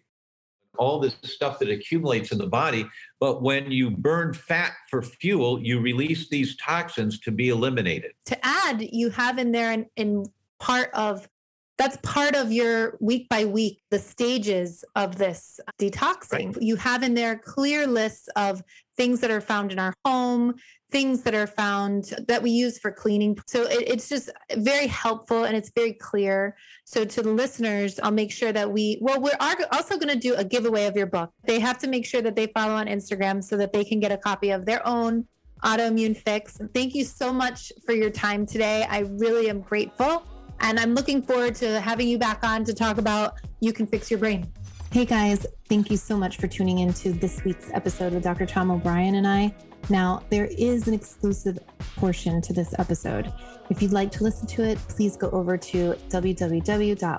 all 0.81 0.99
this 0.99 1.15
stuff 1.23 1.59
that 1.59 1.69
accumulates 1.69 2.31
in 2.31 2.39
the 2.39 2.47
body. 2.47 2.87
But 3.19 3.43
when 3.43 3.71
you 3.71 3.91
burn 3.91 4.33
fat 4.33 4.71
for 4.89 5.03
fuel, 5.03 5.61
you 5.61 5.79
release 5.79 6.27
these 6.27 6.57
toxins 6.57 7.19
to 7.19 7.31
be 7.31 7.49
eliminated. 7.49 8.13
to 8.25 8.37
add, 8.43 8.81
you 8.91 9.11
have 9.11 9.37
in 9.37 9.51
there 9.51 9.71
in, 9.71 9.85
in 9.95 10.25
part 10.59 10.89
of 10.93 11.29
that's 11.77 11.97
part 12.03 12.35
of 12.35 12.51
your 12.51 12.97
week 12.99 13.27
by 13.27 13.45
week, 13.45 13.81
the 13.89 13.97
stages 13.97 14.83
of 14.95 15.17
this 15.17 15.59
detoxing. 15.79 16.55
You 16.61 16.75
have 16.75 17.01
in 17.01 17.15
there 17.15 17.37
clear 17.37 17.87
lists 17.87 18.27
of 18.35 18.63
things 19.01 19.19
that 19.19 19.31
are 19.31 19.41
found 19.41 19.71
in 19.71 19.79
our 19.79 19.95
home, 20.05 20.53
things 20.91 21.23
that 21.23 21.33
are 21.33 21.47
found 21.47 22.13
that 22.27 22.43
we 22.43 22.51
use 22.51 22.77
for 22.77 22.91
cleaning. 22.91 23.35
So 23.47 23.63
it, 23.63 23.83
it's 23.87 24.07
just 24.07 24.29
very 24.57 24.85
helpful 24.85 25.45
and 25.45 25.57
it's 25.57 25.71
very 25.75 25.93
clear. 25.93 26.55
So 26.85 27.03
to 27.03 27.23
the 27.23 27.31
listeners, 27.31 27.99
I'll 28.03 28.11
make 28.11 28.31
sure 28.31 28.51
that 28.51 28.71
we, 28.71 28.99
well, 29.01 29.19
we're 29.19 29.41
also 29.71 29.97
going 29.97 30.13
to 30.13 30.19
do 30.19 30.35
a 30.35 30.43
giveaway 30.43 30.85
of 30.85 30.95
your 30.95 31.07
book. 31.07 31.31
They 31.45 31.59
have 31.59 31.79
to 31.79 31.87
make 31.87 32.05
sure 32.05 32.21
that 32.21 32.35
they 32.35 32.45
follow 32.45 32.75
on 32.75 32.85
Instagram 32.85 33.43
so 33.43 33.57
that 33.57 33.73
they 33.73 33.83
can 33.83 33.99
get 33.99 34.11
a 34.11 34.17
copy 34.17 34.51
of 34.51 34.67
their 34.67 34.85
own 34.87 35.25
autoimmune 35.63 36.15
fix. 36.15 36.59
Thank 36.71 36.93
you 36.93 37.03
so 37.03 37.33
much 37.33 37.71
for 37.83 37.93
your 37.93 38.11
time 38.11 38.45
today. 38.45 38.85
I 38.87 38.99
really 38.99 39.49
am 39.49 39.61
grateful. 39.61 40.21
And 40.59 40.79
I'm 40.79 40.93
looking 40.93 41.23
forward 41.23 41.55
to 41.55 41.81
having 41.81 42.07
you 42.07 42.19
back 42.19 42.43
on 42.43 42.63
to 42.65 42.73
talk 42.75 42.99
about 42.99 43.39
You 43.61 43.73
Can 43.73 43.87
Fix 43.87 44.11
Your 44.11 44.19
Brain. 44.19 44.45
Hey 44.91 45.05
guys, 45.05 45.47
thank 45.71 45.89
you 45.89 45.95
so 45.95 46.17
much 46.17 46.35
for 46.35 46.49
tuning 46.49 46.79
in 46.79 46.91
to 46.91 47.13
this 47.13 47.45
week's 47.45 47.71
episode 47.71 48.11
with 48.11 48.23
Dr. 48.23 48.45
Tom 48.45 48.69
O'Bryan 48.71 49.15
and 49.15 49.25
I. 49.25 49.55
Now, 49.89 50.21
there 50.29 50.49
is 50.57 50.89
an 50.89 50.93
exclusive 50.93 51.57
portion 51.95 52.41
to 52.41 52.51
this 52.51 52.77
episode. 52.77 53.31
If 53.69 53.81
you'd 53.81 53.93
like 53.93 54.11
to 54.11 54.25
listen 54.25 54.45
to 54.47 54.65
it, 54.65 54.77
please 54.89 55.15
go 55.15 55.29
over 55.29 55.55
to 55.57 55.93
www.whywetri, 56.09 57.09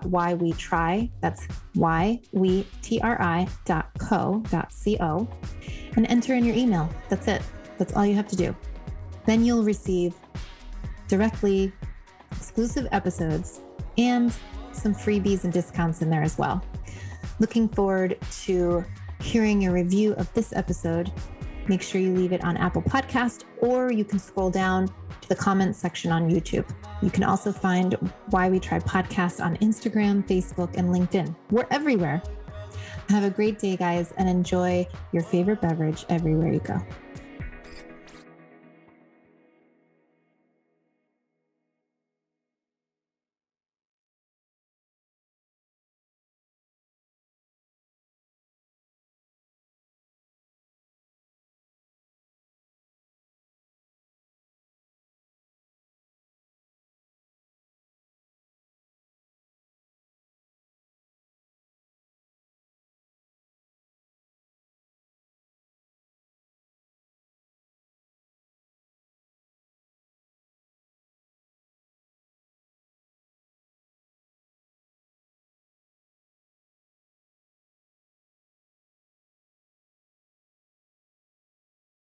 that's 1.23 1.49
y 1.75 2.21
we 2.33 2.67
t 2.83 3.01
r 3.01 3.23
i 3.23 3.49
dot 3.65 3.89
co 3.99 4.45
and 5.97 6.07
enter 6.09 6.35
in 6.35 6.45
your 6.45 6.55
email. 6.55 6.91
That's 7.09 7.29
it. 7.29 7.41
That's 7.79 7.95
all 7.95 8.05
you 8.05 8.17
have 8.17 8.29
to 8.29 8.37
do. 8.37 8.55
Then 9.25 9.47
you'll 9.47 9.65
receive 9.65 10.15
directly 11.09 11.73
exclusive 12.33 12.87
episodes 12.93 13.63
and 13.97 14.31
some 14.73 14.95
freebies 14.95 15.45
and 15.45 15.53
discounts 15.55 16.03
in 16.03 16.11
there 16.11 16.23
as 16.23 16.37
well. 16.37 16.63
Looking 17.41 17.69
forward 17.69 18.19
to 18.45 18.85
hearing 19.21 19.63
your 19.63 19.73
review 19.73 20.15
of 20.15 20.33
this 20.35 20.53
episode. 20.53 21.13
Make 21.69 21.83
sure 21.83 22.01
you 22.01 22.15
leave 22.15 22.33
it 22.33 22.43
on 22.45 22.57
Apple 22.57 22.83
Podcast 22.83 23.45
or 23.61 23.93
you 23.93 24.05
can 24.05 24.19
scroll 24.19 24.51
down 24.51 24.89
to 24.89 25.29
the 25.29 25.37
comments 25.37 25.79
section 25.79 26.11
on 26.11 26.29
YouTube. 26.29 26.69
You 27.03 27.11
can 27.11 27.25
also 27.25 27.53
find 27.53 27.95
Why 28.31 28.49
We 28.49 28.59
Tri 28.59 28.81
Podcast 28.81 29.45
on 29.45 29.57
Instagram, 29.59 30.27
Facebook, 30.27 30.77
and 30.77 30.89
LinkedIn. 30.89 31.35
We're 31.51 31.67
everywhere. 31.71 32.23
Have 33.09 33.25
a 33.25 33.31
great 33.31 33.59
day, 33.59 33.77
guys, 33.77 34.13
and 34.17 34.29
enjoy 34.29 34.87
your 35.13 35.23
favorite 35.23 35.61
beverage 35.61 36.05
everywhere 36.09 36.53
you 36.53 36.61
go. 36.61 36.81